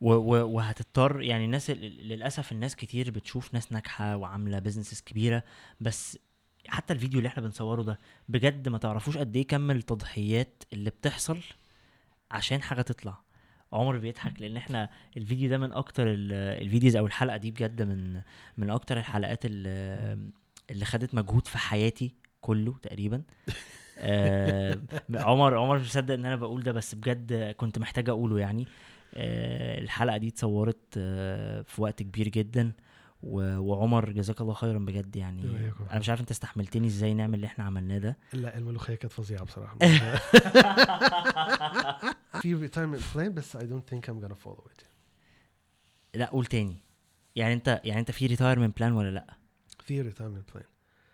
[0.00, 5.42] وهتضطر يعني الناس ال- للأسف الناس كتير بتشوف ناس ناجحة وعاملة businesses كبيرة
[5.80, 6.18] بس
[6.68, 7.98] حتى الفيديو اللي إحنا بنصوره ده
[8.28, 11.38] بجد ما تعرفوش قد إيه كم التضحيات اللي بتحصل
[12.30, 13.18] عشان حاجة تطلع.
[13.72, 17.82] عمر بيضحك لأن إحنا الفيديو ده من أكتر ال- ال videos أو الحلقة دي بجد
[17.82, 18.20] من
[18.56, 20.30] من أكتر الحلقات اللي,
[20.70, 23.22] اللي خدت مجهود في حياتي كله تقريبا.
[23.98, 24.78] آه
[25.14, 28.62] عمر عمر مش مصدق إن أنا بقول ده بس بجد كنت محتاج أقوله يعني.
[28.62, 32.72] آه الحلقة دي اتصورت آه في وقت كبير جدا
[33.22, 35.70] وعمر جزاك الله خيرا بجد يعني.
[35.90, 38.16] أنا مش عارف أنت استحملتني إزاي نعمل اللي إحنا عملناه ده.
[38.32, 39.78] لا الملوخية كانت فظيعة بصراحة.
[42.42, 44.84] في retirement plan بس I don't think I'm gonna follow it.
[46.14, 46.76] لا قول تاني.
[47.36, 49.26] يعني أنت يعني أنت في retirement plan ولا لا؟
[49.84, 50.66] في retirement plan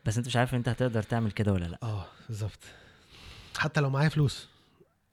[0.05, 1.79] بس أنت مش عارف أنت هتقدر تعمل كده ولا لا.
[1.83, 2.59] آه بالظبط.
[3.59, 4.49] حتى لو معايا فلوس.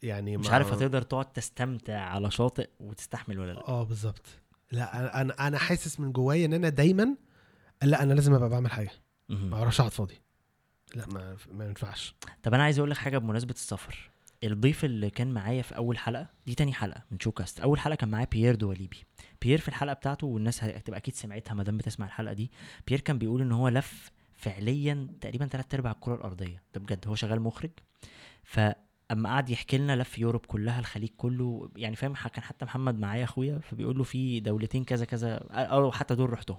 [0.03, 3.67] يعني مش عارف هتقدر تقعد تستمتع على شاطئ وتستحمل ولا لأ.
[3.67, 4.25] آه بالظبط.
[4.71, 7.15] لا أنا أنا حاسس من جوايا إن أنا دايما
[7.83, 8.91] لأ أنا لازم أبقى بعمل حاجة.
[9.29, 9.57] ما.
[9.57, 10.21] أعرفش اقعد فاضي.
[10.95, 12.15] لأ ما ما ينفعش.
[12.43, 14.09] طب أنا عايز أقول لك حاجة بمناسبة السفر.
[14.43, 17.59] الضيف اللي كان معايا في أول حلقة دي تاني حلقة من شوكاست.
[17.59, 19.03] أول حلقة كان معايا بيير دواليبي
[19.41, 22.51] بيير في الحلقة بتاعته والناس هتبقى أكيد سمعتها ما دام بتسمع الحلقة دي
[22.87, 26.63] بيير كان بيقول إن هو لف فعليا تقريبا ثلاث أرباع الكرة الأرضية.
[26.73, 27.71] ده بجد هو شغال مخرج.
[29.13, 33.23] فاما قعد يحكي لنا لف Europe كلها الخليج كله يعني فاهم كان حتى محمد معايا
[33.23, 36.57] أخويا فبيقول له في دولتين كذا كذا أو حتى دول رحتهم.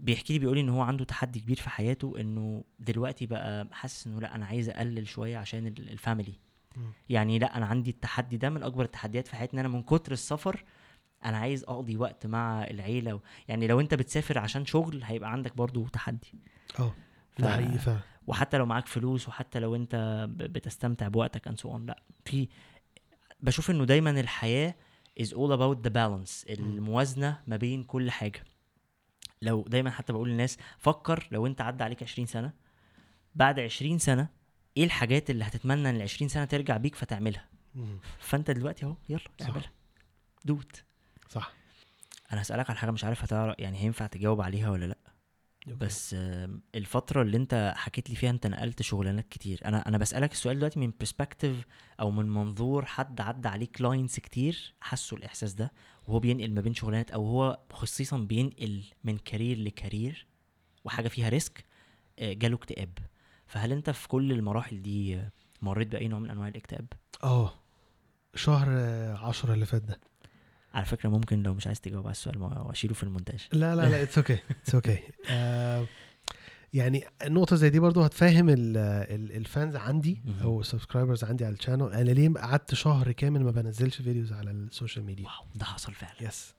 [0.00, 4.06] بيحكي لي بيقول لي إن هو عنده تحدي كبير في حياته إنه دلوقتي بقى حاسس
[4.06, 6.34] إنه لأ أنا عايز أقلل شوية عشان ال- ال family.
[7.08, 10.12] يعني لأ أنا عندي التحدي ده من أكبر التحديات في حياتي إن أنا من كتر
[10.12, 10.64] السفر
[11.24, 13.20] أنا عايز أقضي وقت مع العيلة و...
[13.48, 16.34] يعني لو أنت بتسافر عشان شغل هيبقى عندك برضو تحدي.
[16.80, 16.94] آه
[17.36, 18.00] ف- ده حقيقي فعلا.
[18.26, 21.80] وحتى لو معاك فلوس وحتى لو انت بتستمتع بوقتك so on.
[21.80, 22.48] لا في
[23.40, 24.74] بشوف انه دايما الحياة
[25.20, 28.44] is all about the balance الموازنة ما بين كل حاجة.
[29.42, 32.52] لو دايما حتى بقول للناس فكر لو انت عدى عليك 20 سنة
[33.34, 34.28] بعد 20 سنة
[34.76, 37.48] إيه الحاجات اللي هتتمنى ان ال 20 سنة ترجع بيك فتعملها.
[38.18, 39.20] فانت دلوقتي اهو يلا.
[39.42, 39.72] اعملها.
[40.44, 40.84] دوت
[41.28, 41.52] صح.
[42.32, 44.96] أنا هسألك على حاجة مش عارف هتعرف يعني هينفع تجاوب عليها ولا لأ.
[45.66, 46.16] بس
[46.74, 49.60] الفترة اللي انت حكيت لي فيها انت نقلت شغلانات كتير.
[49.64, 51.64] أنا أنا بسألك السؤال دلوقتي من perspective
[52.00, 55.72] أو من منظور حد عدى عليه clients كتير حسوا الإحساس ده
[56.06, 60.26] وهو بينقل ما بين شغلانات أو هو خصيصا بينقل من career ل career
[60.84, 61.64] وحاجة فيها risk
[62.18, 62.98] آه، جاله اكتئاب.
[63.46, 65.20] فهل انت في كل المراحل دي
[65.62, 66.86] مريت بأي نوع من أنواع الاكتئاب؟
[67.24, 67.52] آه
[68.34, 68.68] شهر
[69.16, 70.00] عشرة اللي فات ده.
[70.76, 73.46] على فكرة ممكن لو مش عايز تجاوب على السؤال ما اشيله في المونتاج.
[73.52, 74.98] لا لا لا it's okay it's okay
[76.72, 80.22] يعني النقطة زي دي برضو هتفهم ال- ال- ال fans عندي.
[80.42, 84.32] أو ال subscribers عندي على ال channel أنا ليه قعدت شهر كامل ما بنزلش فيديوز
[84.32, 86.14] على ال social media wow ده حصل فعلا.
[86.28, 86.54] yes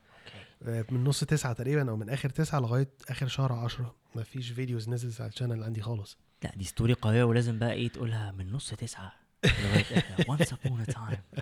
[0.67, 4.49] okay من نص تسعة تقريبا أو من آخر تسعة لغاية آخر شهر عشرة ما فيش
[4.49, 6.17] فيديوز نزلت على ال channel عندي خالص.
[6.43, 9.13] لا دي story قوية ولازم بقى إيه تقولها من نص تسعة
[9.45, 9.83] لغاية
[10.37, 11.41] once upon a time.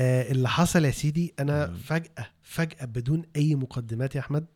[0.00, 1.76] آه اللي حصل يا سيدي أنا مم.
[1.76, 4.46] فجأة فجأة بدون أي مقدمات يا أحمد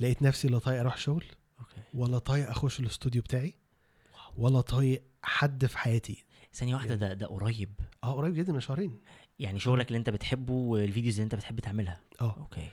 [0.00, 1.24] لقيت نفسي لا طايق أروح شغل
[1.94, 3.54] ولا طايق أخش الاستوديو بتاعي
[4.36, 6.24] ولا طايق حد في حياتي.
[6.54, 7.72] ثانية واحدة ده ده قريب.
[8.04, 9.00] آه قريب جدا من شهرين.
[9.38, 12.00] يعني شغلك اللي أنت بتحبه والفيديوز اللي أنت بتحب تعملها.
[12.20, 12.36] آه.
[12.38, 12.68] okay.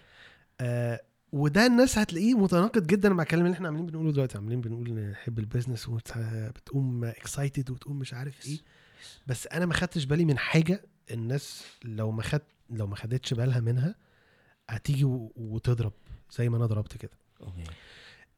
[0.62, 4.38] آه، وده الناس هتلاقيه متناقض جدا مع الكلام اللي إحنا عاملين بنقوله دلوقتي.
[4.38, 8.60] عاملين بنقول نحب ال business وبتقوم excited وتقوم مش عارف إيه.
[9.28, 13.60] بس أنا ما خدتش بالي من حاجة الناس لو ما خد لو ما خدتش بالها
[13.60, 13.96] منها
[14.70, 15.04] هتيجي
[15.36, 15.94] وتضرب
[16.38, 17.12] زي ما أنا ضربت كده.
[17.42, 17.64] okay.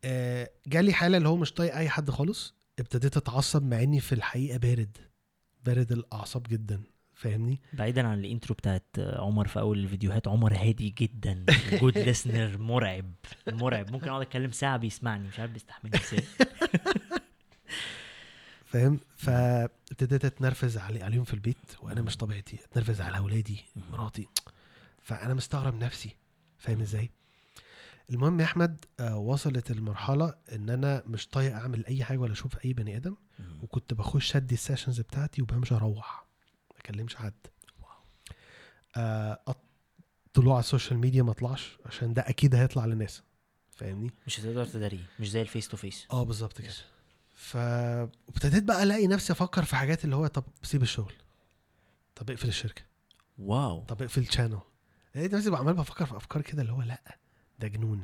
[0.04, 4.16] آه، جالي حالة اللي هو مش طايق أي حد خالص ابتديت أتعصب مع إني في
[4.16, 4.98] الحقيقة بارد
[5.66, 6.82] بارد الأعصاب جدا
[7.14, 12.58] فاهمني؟ بعيدا عن ال intro بتاعت عمر في أول الفيديوهات عمر هادي جدا good listener
[12.72, 13.12] مرعب
[13.48, 13.92] مرعب.
[13.92, 16.24] ممكن أقعد أتكلم ساعة بيسمعني مش عارف بيستحملني إزاي.
[18.72, 24.28] فاهم؟ فابتديت اتنرفز علي عليهم في البيت وأنا مش طبيعتي اتنرفز على أولادي مراتي.
[25.02, 26.16] فأنا مستغرب نفسي
[26.58, 27.10] فاهم إزاي؟
[28.10, 32.66] المهم يا أحمد آه وصلت المرحلة إن أنا مش طايق أعمل أي حاجة ولا أشوف
[32.66, 33.16] أي بني آدم
[33.64, 36.26] وكنت بخش أدي ال sessions بتاعتي وبمشي أروح
[36.72, 37.34] ما أكلمش حد.
[38.96, 39.56] آه
[40.34, 43.24] طلوع على ال social media ما أطلعش عشان ده أكيد هيطلع للناس
[43.72, 46.08] فاهمني؟ مش هتقدر تداريه مش زي ال face to face.
[46.12, 46.74] آه بالظبط كده.
[47.42, 51.14] فابتديت بقى الاقي نفسي أفكر في حاجات اللي هو طب سيب الشغل.
[52.16, 52.82] طب اقفل الشركة.
[53.39, 53.84] wow.
[53.84, 54.60] طب اقفل ال channel
[55.16, 57.18] لقيت نفسي عمال بفكر في افكار كده اللي هو لأ
[57.60, 58.04] ده جنون.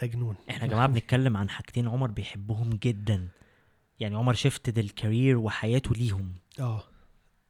[0.00, 0.36] ده جنون.
[0.50, 3.28] إحنا يا جماعة بنتكلم عن حاجتين عمر بيحبهم جدا.
[4.00, 6.32] يعني عمر shifted ال career وحياته ليهم.
[6.60, 6.84] آه.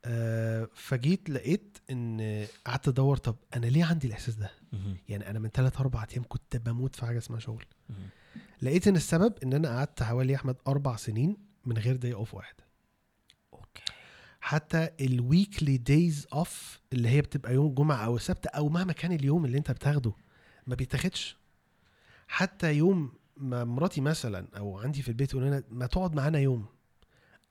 [0.05, 4.51] آه، فجيت لقيت إن قعدت أدور طب أنا ليه عندي الإحساس ده.
[5.09, 7.65] يعني أنا من ثلاث أربع أيام كنت بموت في حاجة اسمها شغل.
[8.63, 12.55] لقيت إن السبب إن أنا قعدت حوالي أحمد أربع سنين من غير day off واحد.
[13.55, 13.83] okay.
[14.41, 19.13] حتى ال weekly days off اللي هي بتبقى يوم جمعة أو سبت أو مهما كان
[19.13, 20.13] اليوم اللي أنت بتاخده
[20.67, 21.37] ما بيتاخدش.
[22.29, 26.67] حتى يوم ما مراتي مثلا أو عندي في البيت يقول لنا ما تقعد معانا يوم.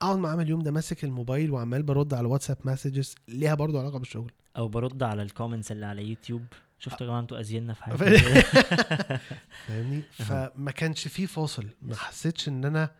[0.01, 4.32] أقعد معاها اليوم ده ماسك الموبايل وعمال برد على واتساب messages ليها برضو علاقة بالشغل.
[4.57, 6.45] أو برد على ال comments اللي على يوتيوب.
[6.80, 7.95] شفتوا يا جماعة أنتوا آذيينا في حاجة.
[9.67, 11.69] فاهمني؟ فما كانش فيه فاصل.
[11.82, 12.91] ما حسيتش إن أنا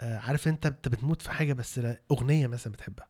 [0.00, 3.06] آه، عارف أنت انت بتموت في حاجة بس أغنية مثلا بتحبها.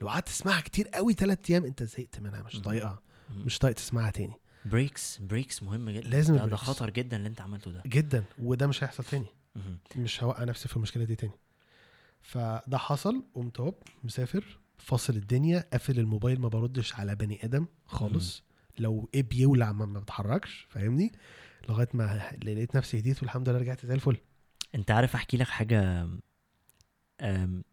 [0.00, 2.60] لو قعدت تسمعها كتير قوي ثلاث أيام أنت زهقت منها مش.
[2.60, 3.02] طايقها.
[3.30, 4.34] مش طايق تسمعها تاني.
[4.64, 6.08] breaks breaks مهم جدا.
[6.08, 6.56] لازم ده, ده.
[6.56, 7.82] خطر جدا اللي أنت عملته ده.
[7.86, 9.26] جدا وده مش هيحصل تاني.
[9.96, 11.32] مش هوقع نفسي في المشكلة دي تاني.
[12.22, 18.42] فده حصل قمت هوب مسافر فاصل الدنيا قافل الموبايل ما بردش على بني آدم خالص.
[18.78, 21.12] لو إيه بيولع ما بتحركش فاهمني؟
[21.68, 24.16] لغاية ما لقيت نفسي هديت والحمد لله رجعت زي الفل.
[24.74, 26.08] انت عارف احكي لك حاجة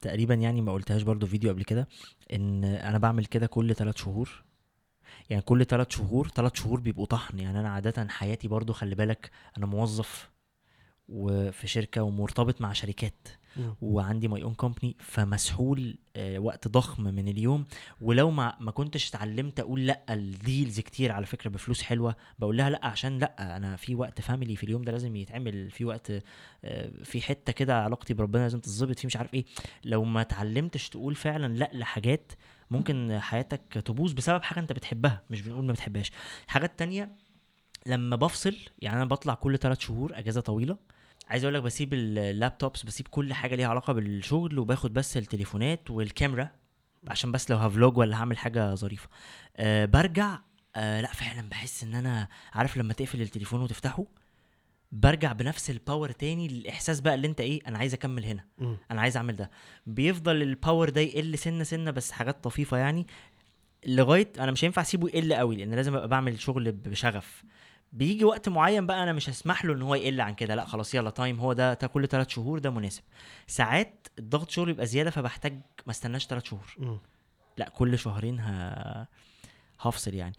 [0.01, 1.87] تقريبا يعني ما قلتهاش برضو في فيديو قبل كده
[2.33, 4.43] ان أنا بعمل كده كل ثلاث شهور.
[5.29, 7.39] يعني كل ثلاث شهور ثلاث شهور بيبقوا طحن.
[7.39, 10.31] يعني أنا عادة حياتي برضو خلي بالك أنا موظف
[11.09, 13.27] وفي شركة ومرتبط مع شركات.
[13.81, 17.65] وعندي my own company فمسحول آه، وقت ضخم من اليوم.
[18.01, 22.57] ولو ما ما كنتش اتعلمت أقول لأ ال deals كتير على فكرة بفلوس حلوة بقول
[22.57, 26.11] لها لأ عشان لأ أنا في وقت family في اليوم ده لازم يتعمل في وقت
[26.63, 29.45] آه، في حتة كده علاقتي بربنا لازم تتظبط فيه مش عارف إيه.
[29.85, 32.31] لو ما اتعلمتش تقول فعلا لأ لحاجات
[32.71, 36.11] ممكن حياتك تبوظ بسبب حاجة أنت بتحبها مش بنقول ما بتحبهاش.
[36.47, 37.11] حاجات تانية
[37.85, 40.77] لما بفصل يعني أنا بطلع كل ثلاث شهور أجازة طويلة.
[41.33, 46.49] عايز أقول لك بسيب اللابتوبس بسيب كل حاجة ليها علاقة بالشغل وباخد بس التليفونات والكاميرا
[47.07, 49.09] عشان بس لو هفلوج ولا هعمل حاجة ظريفة.
[49.57, 50.39] أه برجع
[50.75, 54.05] أه لا فعلا بحس إن أنا عارف لما تقفل التليفون وتفتحه
[54.91, 58.77] برجع بنفس ال power تاني للإحساس بقى اللي أنت إيه أنا عايز أكمل هنا مم.
[58.91, 59.51] أنا عايز أعمل ده.
[59.87, 63.07] بيفضل ال power ده يقل سنة سنة بس حاجات طفيفة يعني
[63.85, 67.43] لغاية أنا مش هينفع أسيبه يقل قوي لأن لازم أبقى بعمل شغل بشغف.
[67.93, 70.55] بيجي وقت معين بقى أنا مش هسمح له إن هو يقل عن كده.
[70.55, 73.03] لأ خلاص يلا time هو ده كل ثلاث شهور ده مناسب.
[73.47, 76.75] ساعات الضغط شغل يبقى زيادة فبحتاج ما استناش ثلاث شهور.
[76.77, 76.97] مم.
[77.57, 79.07] لأ كل شهرين ه...
[79.79, 80.35] هفصل يعني.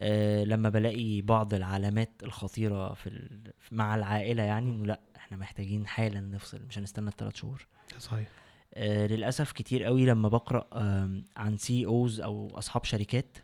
[0.00, 3.52] أه لما بلاقي بعض العلامات الخطيرة في ال...
[3.72, 7.66] مع العائلة يعني إنه لأ إحنا محتاجين حالا نفصل مش هنستنى الثلاث شهور.
[7.98, 8.28] صحيح.
[8.74, 13.38] آه للأسف كتير قوي لما بقرأ آم، عن CEOs أو أصحاب شركات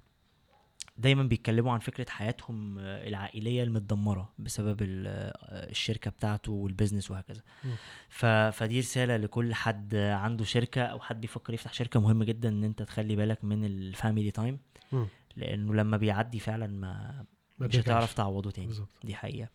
[0.98, 7.42] دايما بيتكلموا عن فكرة حياتهم آه، العائلية المتدمرة بسبب آه، الشركة بتاعته وال business وهكذا.
[8.08, 8.26] ف...
[8.26, 12.82] فدي رسالة لكل حد عنده شركة أو حد بيفكر يفتح شركة مهم جدا إن أنت
[12.82, 14.58] تخلي بالك من ال family time.
[15.36, 17.24] لأنه لما بيعدي فعلا ما
[17.58, 18.14] ما مش هتعرف.
[18.14, 19.48] تعوضه تاني بالظبط دي حقيقة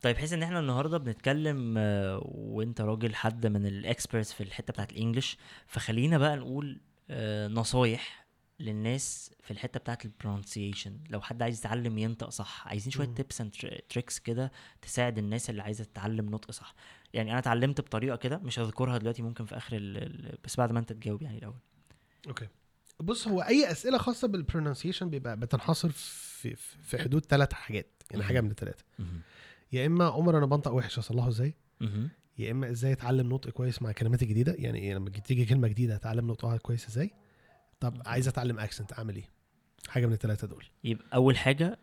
[0.00, 4.72] طيب بحيث إن إحنا النهارده بنتكلم آه، وأنت راجل حد من ال experts في الحتة
[4.72, 5.36] بتاعت ال English
[5.66, 6.80] فخلينا بقى نقول
[7.54, 8.23] نصايح
[8.64, 13.06] للناس في الحتة بتاعت ال pronunciation لو حد عايز يتعلم ينطق صح عايزين شوية.
[13.06, 13.52] tips and
[13.88, 14.52] tricks كده
[14.82, 16.74] تساعد الناس اللي عايزة تتعلم نطق صح
[17.14, 19.96] يعني أنا اتعلمت بطريقة كده مش هذكرها دلوقتي ممكن في آخر ال...
[19.96, 21.58] ال- بس بعد ما أنت تجاوب يعني الأول
[22.28, 22.48] Okay
[23.00, 28.22] بص هو أي أسئلة خاصة بال pronunciation بيبقى بتنحصر في في- حدود ثلاث حاجات يعني
[28.22, 28.28] مم.
[28.28, 28.84] حاجة من الثلاثه.
[29.72, 31.54] يا إما عمر أنا بنطق وحش اصلحه إزاي.
[32.38, 35.94] يا إما إزاي أتعلم نطق كويس مع كلمات جديدة يعني إيه لما تيجي كلمة جديدة
[35.94, 37.10] اتعلم نطقها كويس إزاي
[37.84, 39.28] طب عايز أتعلم accent اعمل إيه؟
[39.88, 40.64] حاجة من الثلاثه دول.
[40.84, 41.78] يبقى أول حاجة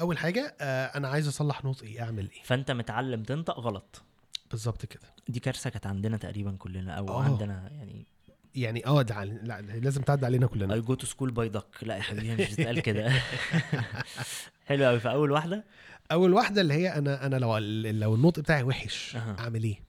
[0.00, 2.42] أول حاجة آه أنا عايز أصلح نطقي أعمل إيه.
[2.42, 4.02] فأنت متعلم تنطق غلط.
[4.50, 5.02] بالظبط كده.
[5.28, 7.22] دي كارثة كانت عندنا تقريبا كلنا أو آه.
[7.22, 8.06] عندنا يعني
[8.54, 10.74] يعني آه ده لا لازم تعدي علينا كلنا.
[10.74, 13.10] I go to school by duck لا يا حبيبي مش بتتقال كده.
[14.66, 15.64] حلو قوي فأول واحدة؟
[16.12, 19.36] أول واحدة اللي هي أنا أنا لو لو النطق بتاعي وحش أها.
[19.38, 19.80] أعمل إيه؟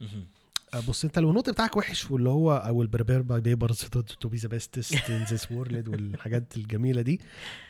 [0.87, 3.77] بص انت لو النطق بتاعك وحش واللي هو أو البربير by papers
[4.19, 7.21] to be the bestest in this world والحاجات الجميلة دي.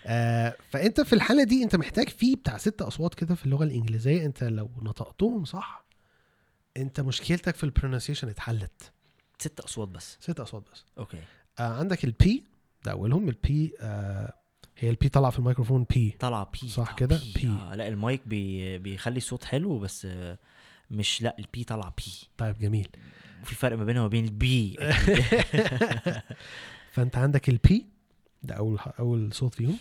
[0.05, 4.25] آه فانت في الحالة دي انت محتاج في بتاع ست أصوات كده في اللغة الإنجليزية.
[4.25, 5.85] انت لو نطقتهم صح
[6.77, 8.91] انت مشكلتك في ال pronunciation اتحلت.
[9.39, 10.17] ست أصوات بس.
[10.21, 10.85] ست أصوات بس.
[10.97, 11.17] Okay.
[11.59, 12.43] آه عندك ال P
[12.85, 13.29] ده أولهم.
[13.29, 14.33] ال P آه
[14.77, 17.41] هي ال P طالعة في الميكروفون P طالعة P صح آه، كده؟ P.
[17.41, 17.47] P.
[17.47, 20.37] آه لا المايك بي بيخلي الصوت حلو بس آه،
[20.91, 22.87] مش لا البي طالعه بي طيب جميل.
[23.41, 24.77] وفي فرق ما بينها وبين ال B
[26.91, 27.85] فأنت عندك ال P
[28.43, 29.77] ده أول أول صوت فيهم.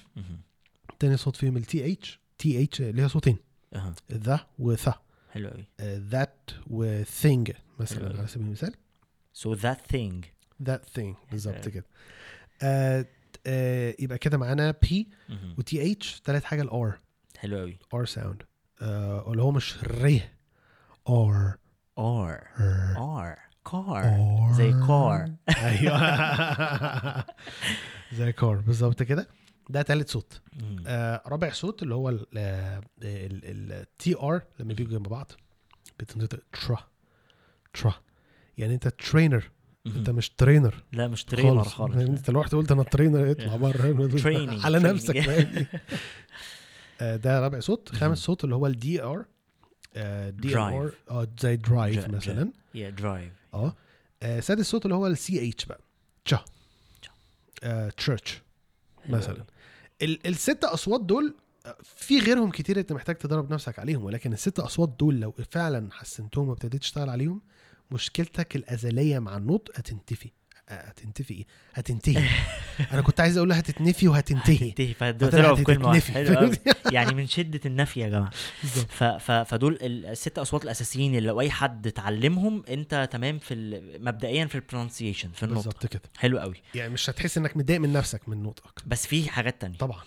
[0.98, 3.36] تاني صوت فيهم ال TH TH ليها صوتين.
[3.74, 3.94] أها.
[4.12, 4.94] tha و tha.
[5.32, 5.64] حلو قوي
[5.98, 8.18] that و thing مثلا.
[8.18, 8.74] على سبيل المثال.
[9.32, 10.24] so that thing
[10.62, 11.68] that thing بالظبط.
[11.68, 11.84] كده.
[12.62, 13.06] آه
[13.46, 15.08] آه يبقى كده معانا P
[15.58, 16.98] و TH تالت حاجة ال R
[17.38, 18.42] حلو قوي R sound
[18.82, 20.20] اللي هو مش ر.
[21.08, 21.58] R
[21.98, 23.38] R ر R
[23.70, 25.32] car R زي car
[25.62, 27.24] أيوه.
[28.12, 29.28] زي car بالظبط كده.
[29.70, 30.40] ده تالت صوت.
[30.86, 32.18] آه رابع صوت اللي هو
[33.04, 35.32] ال TR لما بيجوا جنب بعض.
[36.00, 36.78] بتنطق tra
[37.74, 37.94] tra
[38.58, 39.50] يعني انت trainer
[39.86, 40.10] انت.
[40.10, 41.94] مش ترينر لا مش ترينر خالص.
[41.96, 44.60] يعني انت لو رحت قلت أنا trainer اطلع بره.
[44.64, 44.78] على.
[44.78, 45.16] نفسك؟
[47.00, 47.88] آه، ده رابع صوت.
[47.94, 49.24] خامس صوت اللي هو ال DR
[50.30, 51.10] DR Drive.
[51.10, 52.52] آه زي drive مثلا.
[52.74, 53.76] يا drive آه.
[54.22, 55.80] آه، سادس صوت اللي هو ال CH بقى.
[56.24, 56.44] cha.
[57.96, 58.42] church
[59.08, 59.44] مثلا.
[60.02, 61.34] ال- الست أصوات دول
[61.66, 65.88] آه، في غيرهم كتير انت محتاج تدرب نفسك عليهم ولكن الست أصوات دول لو فعلا
[65.92, 67.40] حسنتهم وابتديت تشتغل عليهم
[67.90, 70.28] مشكلتك الأزلية مع النطق هتنتفي.
[70.28, 70.32] آه،
[70.68, 72.28] هتنتفي إيه؟ هتنتهي.
[72.92, 74.56] أنا كنت عايز أقول هتتنفي وهتنتهي.
[74.56, 76.50] تنتهي فطلعت فطلعوا في كلمه واحدة.
[76.92, 78.30] يعني من شدة النفي يا جماعة.
[78.62, 78.90] بالظبط.
[78.90, 84.04] ف ف فدول الست أصوات الأساسيين اللي لو أي حد اتعلمهم أنت تمام في ال-
[84.04, 85.56] مبدئيا في ال pronunciation في النطق.
[85.56, 86.02] بالظبط كده.
[86.18, 88.82] حلو قوي يعني مش هتحس إنك متضايق من نفسك من نطقك.
[88.86, 89.78] بس في حاجات تانية.
[89.78, 90.00] طبعا.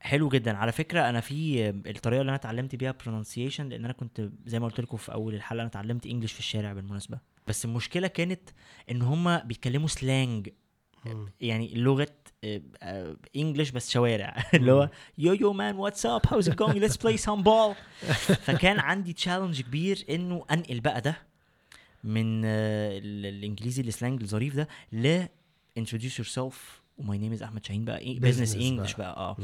[0.00, 0.56] حلو جدا.
[0.56, 4.66] على فكرة أنا في الطريقة اللي أنا اتعلمت بيها pronunciation لأن أنا كنت زي ما
[4.66, 7.18] قلت لكم في أول الحلقة أنا اتعلمت English في الشارع بالمناسبة.
[7.46, 8.40] بس المشكلة كانت
[8.90, 10.48] إن هم بيتكلموا slang.
[11.40, 12.08] يعني لغة
[13.36, 14.36] English بس شوارع.
[14.54, 17.74] اللي هو yo yo man what's up how's it going let's play some ball
[18.42, 21.16] فكان عندي challenge كبير إنه أنقل بقى ده
[22.04, 25.24] من آه، ال- الإنجليزي ال slang الظريف ده ل
[25.80, 26.54] introduce yourself.
[26.98, 29.36] و my name is أحمد شاهين بقى إيه business Business English بقى.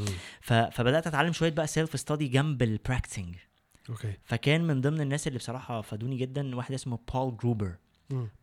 [0.48, 0.70] آه.
[0.70, 3.34] فبدأت أتعلم شوية بقى self study جنب ال practicing
[3.90, 4.12] okay.
[4.24, 7.74] فكان من ضمن الناس اللي بصراحة فادوني جدا واحد اسمه بول جروبر.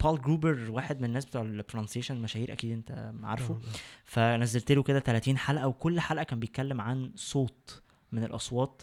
[0.04, 3.54] بول جروبر واحد من الناس بتوع ال pronunciation مشاهير أكيد أنت عارفه.
[3.54, 3.60] آه.
[4.06, 8.82] فنزلت له كده 30 حلقة وكل حلقة كان بيتكلم عن صوت من الأصوات.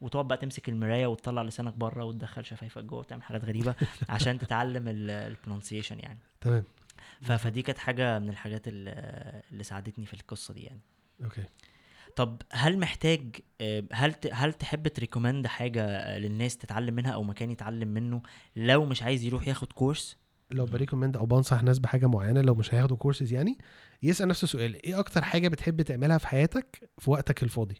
[0.00, 3.74] وتقعد بقى تمسك المراية وتطلع لسانك بره وتدخل شفايفك جوه وتعمل حاجات غريبة
[4.08, 6.18] عشان تتعلم ال pronunciation يعني.
[6.40, 6.64] تمام.
[7.20, 10.80] فدي كانت حاجة من الحاجات اللي, ساعدتني في القصة دي يعني.
[11.24, 11.44] Okay.
[12.16, 17.22] طب هل محتاج آه، هل هل تحب ت recommend حاجة آه، للناس تتعلم منها أو
[17.22, 18.22] مكان يتعلم منه
[18.56, 20.18] لو مش عايز يروح ياخد كورس
[20.50, 23.58] لو ب recommend أو بنصح ناس بحاجة معينة لو مش هياخدوا كورسز يعني
[24.02, 27.78] يسأل نفسه سؤال إيه أكتر حاجة بتحب تعملها في حياتك في وقتك الفاضي؟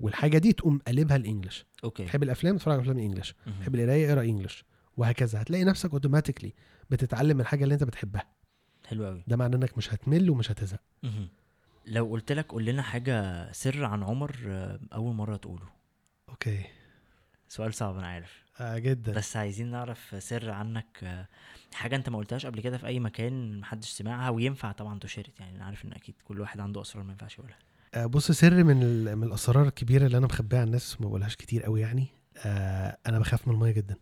[0.00, 2.04] والحاجة دي تقوم قلبها ال English okay.
[2.04, 3.34] تحب الأفلام؟ تتفرج على أفلام English.
[3.46, 3.60] مهم.
[3.60, 4.64] تحب القراية؟ اقرأ English.
[4.96, 5.42] وهكذا.
[5.42, 6.52] هتلاقي نفسك automatically
[6.90, 8.24] بتتعلم الحاجة اللي أنت بتحبها.
[8.86, 10.80] حلو قوي ده معناه إنك مش هتمل ومش هتزهق.
[11.86, 15.68] لو قلت لك قول لنا حاجة سر عن عمر آه، أول مرة تقوله.
[16.28, 16.64] Okay.
[17.48, 18.43] سؤال صعب أنا عارف.
[18.60, 19.12] آه جدا.
[19.12, 21.28] بس عايزين نعرف سر عنك آه،
[21.74, 25.40] حاجة انت ما قلتهاش قبل كده في أي مكان محدش سمعها وينفع طبعا ت share
[25.40, 27.58] يعني أنا عارف إن أكيد كل واحد عنده أسرار ما ينفعش يقولها.
[27.94, 31.62] آه بص سر من من الأسرار الكبيرة اللي أنا مخبيها عن الناس وما بقولهاش كتير
[31.62, 32.06] قوي يعني
[32.38, 33.96] آه أنا بخاف من المية جدا.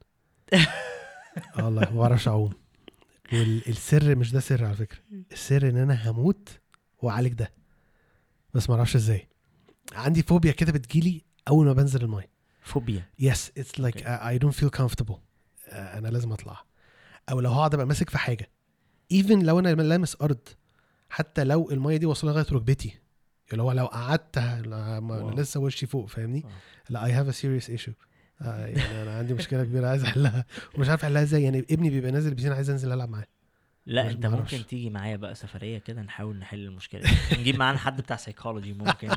[1.58, 2.52] آه والله ما بعرفش اعوم
[3.32, 4.98] والسر مش ده سر على فكرة.
[5.32, 6.48] السر إن أنا هموت
[7.02, 7.52] وأعالج ده.
[8.54, 9.28] بس ما أعرفش إزاي.
[9.92, 12.31] عندي فوبيا كده بتجيلي أول ما بنزل المية.
[12.62, 13.02] فوبيا.
[13.18, 14.06] يس اتس لايك.
[14.06, 15.16] اي دونت فيل كومفورتبل
[15.72, 16.64] أنا لازم أطلع.
[17.30, 18.50] أو لو هقعد أبقى ماسك في حاجة.
[19.12, 20.48] even لو أنا لامس أرض
[21.10, 22.98] حتى لو المية دي واصله لغاية ركبتي.
[23.52, 24.38] اللي هو لو قعدت
[25.36, 26.44] لسه وشي فوق فاهمني.
[26.88, 27.92] لا I have a serious issue
[28.40, 30.44] يعني أنا عندي مشكلة كبيرة عايز أحلها.
[30.74, 31.42] ومش عارف أحلها إزاي.
[31.42, 33.26] يعني ابني بيبقى نازل البسين عايز أنزل ألعب معاه.
[33.86, 34.26] لا انت.
[34.26, 37.02] ممكن تيجي معايا بقى سفرية كده نحاول نحل المشكلة
[37.40, 39.08] نجيب معانا حد بتاع سايكولوجي ممكن.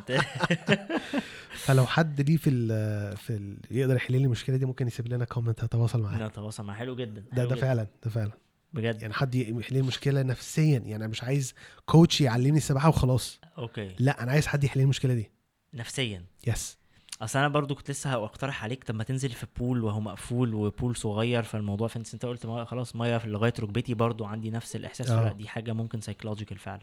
[1.65, 5.25] فلو حد ليه في ال في ال يقدر يحل لي المشكلة دي ممكن يسيب لنا
[5.25, 6.27] comment هتواصل معاه.
[6.27, 6.77] نتواصل معاه.
[6.77, 7.61] حلو جدا ده حلو ده جداً.
[7.61, 8.31] فعلا ده فعلا.
[8.73, 9.01] بجد.
[9.01, 11.53] يعني حد يحل لي المشكلة نفسيا يعني أنا مش عايز
[11.85, 13.39] coach يعلمني السباحة وخلاص.
[13.57, 13.95] okay.
[13.99, 15.31] لا أنا عايز حد يحل لي المشكلة دي.
[15.73, 16.25] نفسيا.
[16.47, 16.77] yes
[17.21, 20.61] أصل أنا برضو كنت لسه هقترح عليك طب ما تنزل في pool وهو مقفول و
[20.61, 24.75] pool صغير فالموضوع فانت انت قلت ما خلاص مية في لغاية ركبتي برضو عندي نفس
[24.75, 25.31] الإحساس آه.
[25.33, 26.81] دي حاجة ممكن psychological فعلا.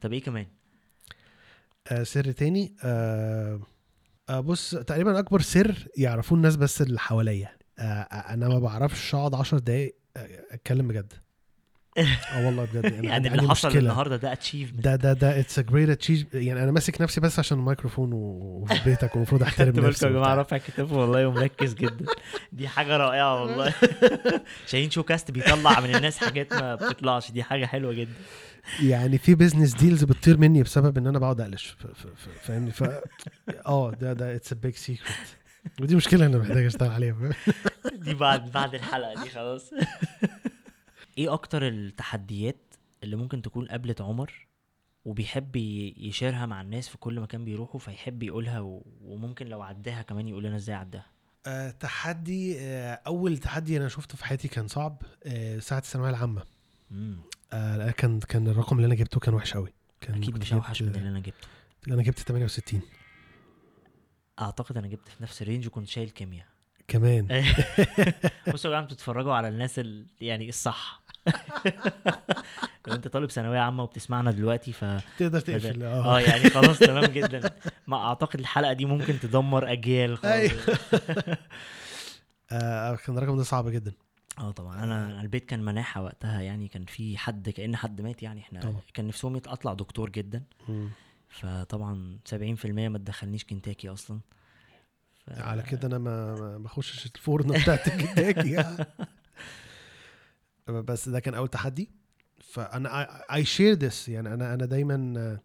[0.00, 0.46] طب إيه كمان؟
[1.88, 3.60] آه سر تاني آه
[4.28, 7.48] آه بص تقريبا أكبر سر يعرفوه الناس بس اللي حواليا.
[7.78, 11.12] آه آه، أنا ما بعرفش أقعد 10 دقايق آه، أتكلم بجد.
[11.98, 13.80] آه والله بجد يعني عندي- اللي حصل مشكلة.
[13.82, 17.38] النهارده ده achievement ده ده ده it's a great achieve يعني أنا ماسك نفسي بس
[17.38, 20.34] عشان الميكروفون وفي بيتك والمفروض أحترم نفسي يا جماعة.
[20.34, 22.06] رافع كتافه والله ومركز جدا.
[22.52, 23.74] دي حاجة رائعة والله.
[24.68, 27.30] شاهين شو كاست بيطلع من الناس حاجات ما بتطلعش.
[27.30, 28.12] دي حاجة حلوة جدا.
[28.82, 31.76] يعني في business deals بتطير مني بسبب إن أنا بقعد أقلش.
[32.42, 32.84] فاهمني؟ ف
[33.66, 35.16] آه ده ده it's a big secret
[35.80, 37.16] ودي مشكلة أنا محتاج أشتغل عليها
[37.92, 39.70] دي بعد بعد الحلقة دي خلاص.
[41.18, 44.46] إيه أكتر التحديات اللي ممكن تكون قابلت عمر
[45.04, 45.56] وبيحب
[45.96, 48.82] ي share ها مع الناس في كل مكان بيروحوا فيحب يقولها و...
[49.04, 51.06] وممكن لو عداها كمان يقول لنا إزاي عداها؟
[51.46, 56.42] آه تحدي آه أول تحدي أنا شفته في حياتي كان صعب آه ساعة الثانوية العامة.
[57.52, 60.94] لا، كان كان الرقم اللي أنا جبته كان وحش قوي كان أكيد مش أوحش من
[60.94, 61.48] اللي أنا جبته.
[61.88, 62.80] أنا جبت 68
[64.40, 66.46] أعتقد أنا جبت في نفس الرينج وكنت شايل كيمياء.
[66.90, 67.26] كمان
[68.52, 70.06] بصوا يا جماعة بتتفرجوا على الناس ال...
[70.20, 71.02] يعني الصح
[72.86, 74.84] لو انت طالب ثانوية عامة وبتسمعنا دلوقتي ف
[75.18, 77.50] تقدر تقفل آه آه يعني خلاص تمام جدا
[77.86, 81.38] ما أعتقد الحلقة دي ممكن تدمر أجيال خلاص أيوة.
[82.52, 83.92] آه كان الرقم ده صعب جدا
[84.38, 88.40] آه طبعا أنا البيت كان مناحة وقتها يعني كان في حد كأن حد مات يعني
[88.40, 88.80] إحنا طبعا.
[88.94, 90.88] كان نفسهم اطلع دكتور جدا مم.
[91.28, 92.34] فطبعا 70%
[92.66, 94.20] ما تدخلنيش كنتاكي أصلا.
[95.30, 97.86] على كده أنا ما ما بخشش الفرن بتاعت
[98.46, 98.86] يعني.
[100.68, 101.90] بس ده كان أول تحدي.
[102.40, 103.04] فأنا
[103.34, 105.38] I share this يعني أنا أنا دايما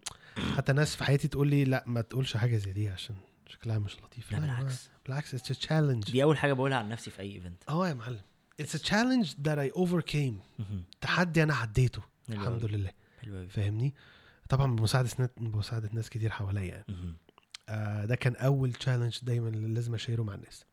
[0.55, 3.15] حتى ناس في حياتي تقول لي لا ما تقولش حاجة زي دي عشان
[3.47, 4.89] شكلها مش لطيف لا لا، بالعكس.
[5.05, 8.19] بالعكس it's challenge دي أول حاجة بقولها عن نفسي في أي event آه يا معلم.
[8.59, 10.39] it's challenge that I overcame
[11.01, 12.01] تحدي أنا عديته.
[12.29, 12.91] الحمد لله.
[13.21, 13.93] حلو فاهمني؟
[14.49, 16.85] طبعا بمساعدة ناس بمساعدة ناس كتير حواليا يعني.
[17.69, 20.65] آه ده كان أول challenge دايما اللي لازم أ share ه مع الناس.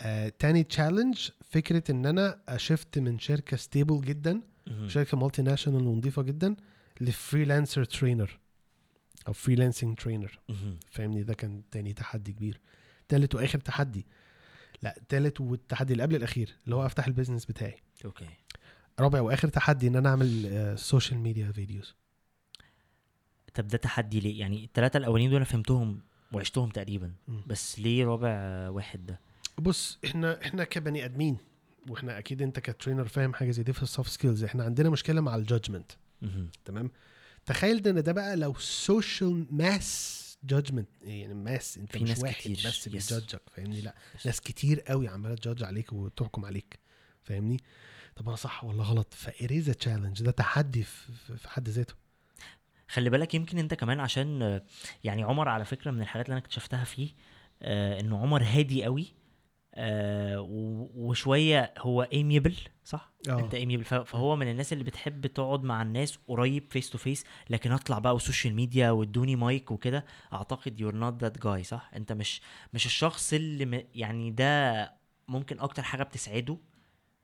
[0.00, 4.40] آه تاني challenge فكرة إن أنا shift ت من شركة stable جدا
[4.86, 6.56] شركة multinational ونظيفة جدا
[7.00, 8.38] ل freelancer trainer
[9.28, 10.38] أو freelancing trainer
[10.90, 12.60] فاهمني؟ ده كان تاني تحدي كبير.
[13.08, 14.06] تالت وآخر تحدي.
[14.82, 17.82] لا تالت والتحدي اللي قبل الأخير اللي هو أفتح ال business بتاعي.
[18.04, 18.26] okay.
[19.00, 21.94] رابع وآخر تحدي إن أنا أعمل social media videos
[23.54, 26.00] طب ده تحدي ليه؟ يعني الثلاثه الاولين دول فهمتهم
[26.32, 27.12] وعشتهم تقريبا.
[27.46, 29.20] بس ليه رابع واحد ده؟
[29.58, 31.36] بص إحنا إحنا كبني ادمين
[31.88, 34.90] وإحنا أكيد انت ك trainer فاهم حاجة زي دي في ال soft skills إحنا عندنا
[34.90, 35.92] مشكلة مع ال judgment.
[36.64, 36.90] تمام؟
[37.46, 42.34] تخيل إن ده بقى لو social mass judgment يعني mass انت في مش ناس واحد
[42.34, 42.56] كتير.
[42.66, 42.88] بس Yes.
[42.92, 43.94] بي judge ك فاهمني؟ لا
[44.26, 46.78] ناس كتير قوي عمالة ت judge عليك وتحكم عليك
[47.22, 47.56] فاهمني؟
[48.16, 51.48] طب أنا صح ولا غلط؟ ف it is a challenge ده تحدي في, في- في
[51.48, 51.94] حد ذاته.
[52.90, 54.60] خلي بالك يمكن انت كمان عشان
[55.04, 57.08] يعني عمر على فكرة من الحاجات اللي أنا اكتشفتها فيه
[57.62, 59.06] آه انه عمر هادي قوي
[59.74, 60.40] آه
[60.94, 63.38] وشوية هو amiable صح؟ آه.
[63.38, 67.72] انت amiable فهو من الناس اللي بتحب تقعد مع الناس قريب face to face لكن
[67.72, 72.12] اطلع بقى وال social media وادوني مايك وكده اعتقد you're not that guy صح؟ انت
[72.12, 72.40] مش
[72.74, 73.82] مش الشخص اللي م...
[73.94, 74.92] يعني ده
[75.28, 76.58] ممكن أكتر حاجة بتسعده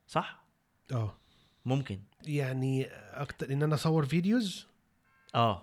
[0.07, 0.45] صح؟
[0.93, 1.19] آه.
[1.65, 2.01] ممكن.
[2.27, 4.67] يعني أكتر إن أنا أصور videos
[5.37, 5.63] آه.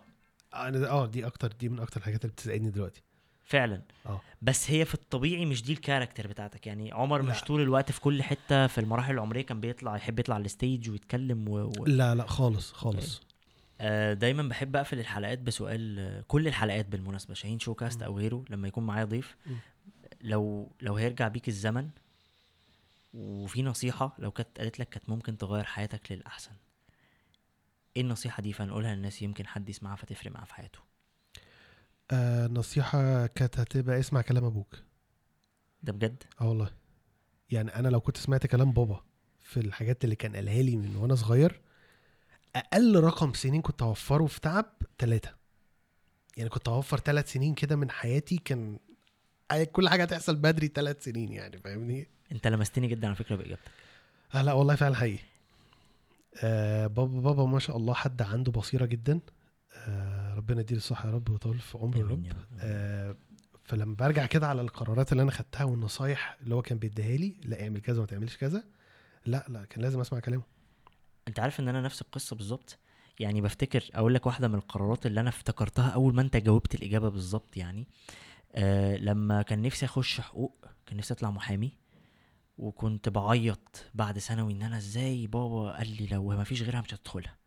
[0.54, 3.02] أنا آه دي أكتر دي من أكتر الحاجات اللي بتساعدني دلوقتي.
[3.44, 3.82] فعلا.
[4.06, 4.22] آه.
[4.42, 6.68] بس هي في الطبيعي مش دي ال character بتاعتك.
[6.68, 7.32] يعني عمر لا.
[7.32, 10.53] مش طول الوقت في كل حتة في المراحل العمرية كان بيطلع يحب يطلع على ال
[10.53, 11.72] stage ويتكلم و...
[11.80, 11.86] و...
[11.86, 13.22] لا لا خالص خالص.
[13.82, 18.68] آه دايما بحب أقفل الحلقات بسؤال كل الحلقات بالمناسبة شاهين شو كاست أو غيره لما
[18.68, 19.36] يكون معايا ضيف.
[20.22, 21.90] لو لو هيرجع بيك الزمن
[23.14, 26.52] وفي نصيحة لو كانت قالت لك كانت ممكن تغير حياتك للأحسن.
[27.98, 30.80] إيه النصيحة دي؟ فنقولها للناس يمكن حد يسمعها فتفرق معاه في حياته.
[32.12, 34.76] آه نصيحة كانت هتبقى اسمع كلام أبوك.
[35.84, 36.72] ده بجد؟ آه والله.
[37.50, 39.04] يعني أنا لو كنت سمعت كلام بابا
[39.42, 41.62] في الحاجات اللي كان قالها لي من وأنا صغير
[42.56, 44.66] أقل رقم سنين كنت اوفره في تعب
[45.00, 45.36] ثلاثة
[46.38, 48.80] يعني كنت اوفر ثلاث سنين كده من حياتي كان
[49.72, 53.72] كل حاجة هتحصل بدري ثلاث سنين يعني فاهمني؟ أنت لمستني جدا على فكرة بإجابتك.
[54.36, 55.24] آه لا والله فعلا حقيقي.
[56.44, 59.20] آه بابا بابا ما شاء الله حد عنده بصيرة جدا.
[59.76, 62.26] آه ربنا يديله الصحة يا رب ويطول في عمره يا رب.
[62.60, 63.16] آه
[63.64, 67.64] فلما برجع كده على القرارات اللي أنا خدتها والنصايح اللي هو كان بيديها لي لا
[67.64, 68.64] اعمل كذا وما تعملش كذا
[69.26, 70.44] لا لا كان لازم أسمع كلامه.
[71.28, 72.78] أنت عارف إن أنا نفس القصة بالظبط؟
[73.20, 77.10] يعني بفتكر أقول لك واحدة من القرارات اللي أنا افتكرتها أول ما أنت جاوبت الإجابة
[77.10, 77.88] بالظبط يعني.
[78.56, 81.72] آه لما كان نفسي أخش حقوق كان نفسي أطلع محامي.
[82.58, 86.94] وكنت بعيط بعد ثانوي إن أنا إزاي بابا قال لي لو ما فيش غيرها مش
[86.94, 87.38] هتدخلها.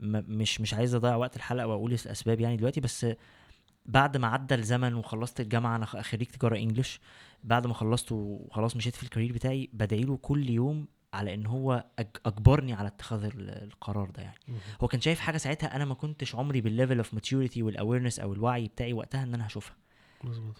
[0.00, 3.06] مش مش عايز أضيع وقت الحلقة وأقول الأسباب يعني دلوقتي بس
[3.86, 7.00] بعد ما عدى الزمن وخلصت الجامعة أنا خريج تجارة انجلش
[7.44, 11.46] بعد ما خلصت وخلاص مشيت في ال career بتاعي بدعي له كل يوم على إن
[11.46, 11.84] هو
[12.26, 14.38] أجبرني على اتخاذ ال- القرار ده يعني.
[14.82, 18.20] هو كان شايف حاجة ساعتها أنا ما كنتش عمري بال level of maturity وال awareness
[18.20, 19.76] أو الوعي بتاعي وقتها إن أنا هشوفها.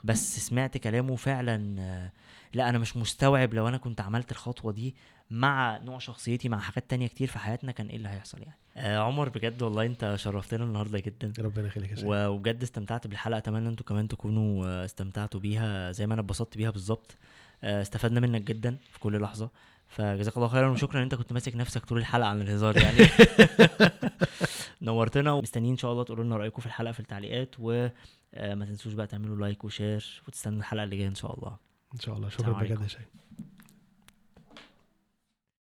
[0.04, 2.12] بس سمعت كلامه فعلا آه،
[2.54, 4.94] لا أنا مش مستوعب لو أنا كنت عملت الخطوة دي
[5.30, 8.56] مع نوع شخصيتي مع حاجات تانية كتير في حياتنا كان إيه اللي هيحصل يعني.
[8.76, 11.32] آه عمر بجد والله أنت شرفتنا النهارده جدا.
[11.38, 16.06] ربنا يخليك يا و- وبجد استمتعت بالحلقة أتمنى إنتوا كمان تكونوا آه، استمتعتوا بيها زي
[16.06, 17.16] ما أنا اتبسطت بيها بالظبط.
[17.64, 19.50] آه، استفدنا منك جدا في كل لحظة.
[19.88, 22.98] فجزاك الله خيرا وشكرا إن أنت كنت ماسك نفسك طول الحلقة عن الهزار يعني.
[24.82, 27.60] نورتنا ومستنيين إن شاء الله تقولوا لنا رأيكم في الحلقة في التعليقات
[28.36, 31.56] وما تنسوش بقى تعملوا like و share وتستنوا الحلقة اللي جاية إن شاء الله.
[31.94, 32.28] إن شاء الله.
[32.28, 32.80] شكرا بجد.
[32.80, 33.00] يا شيخ.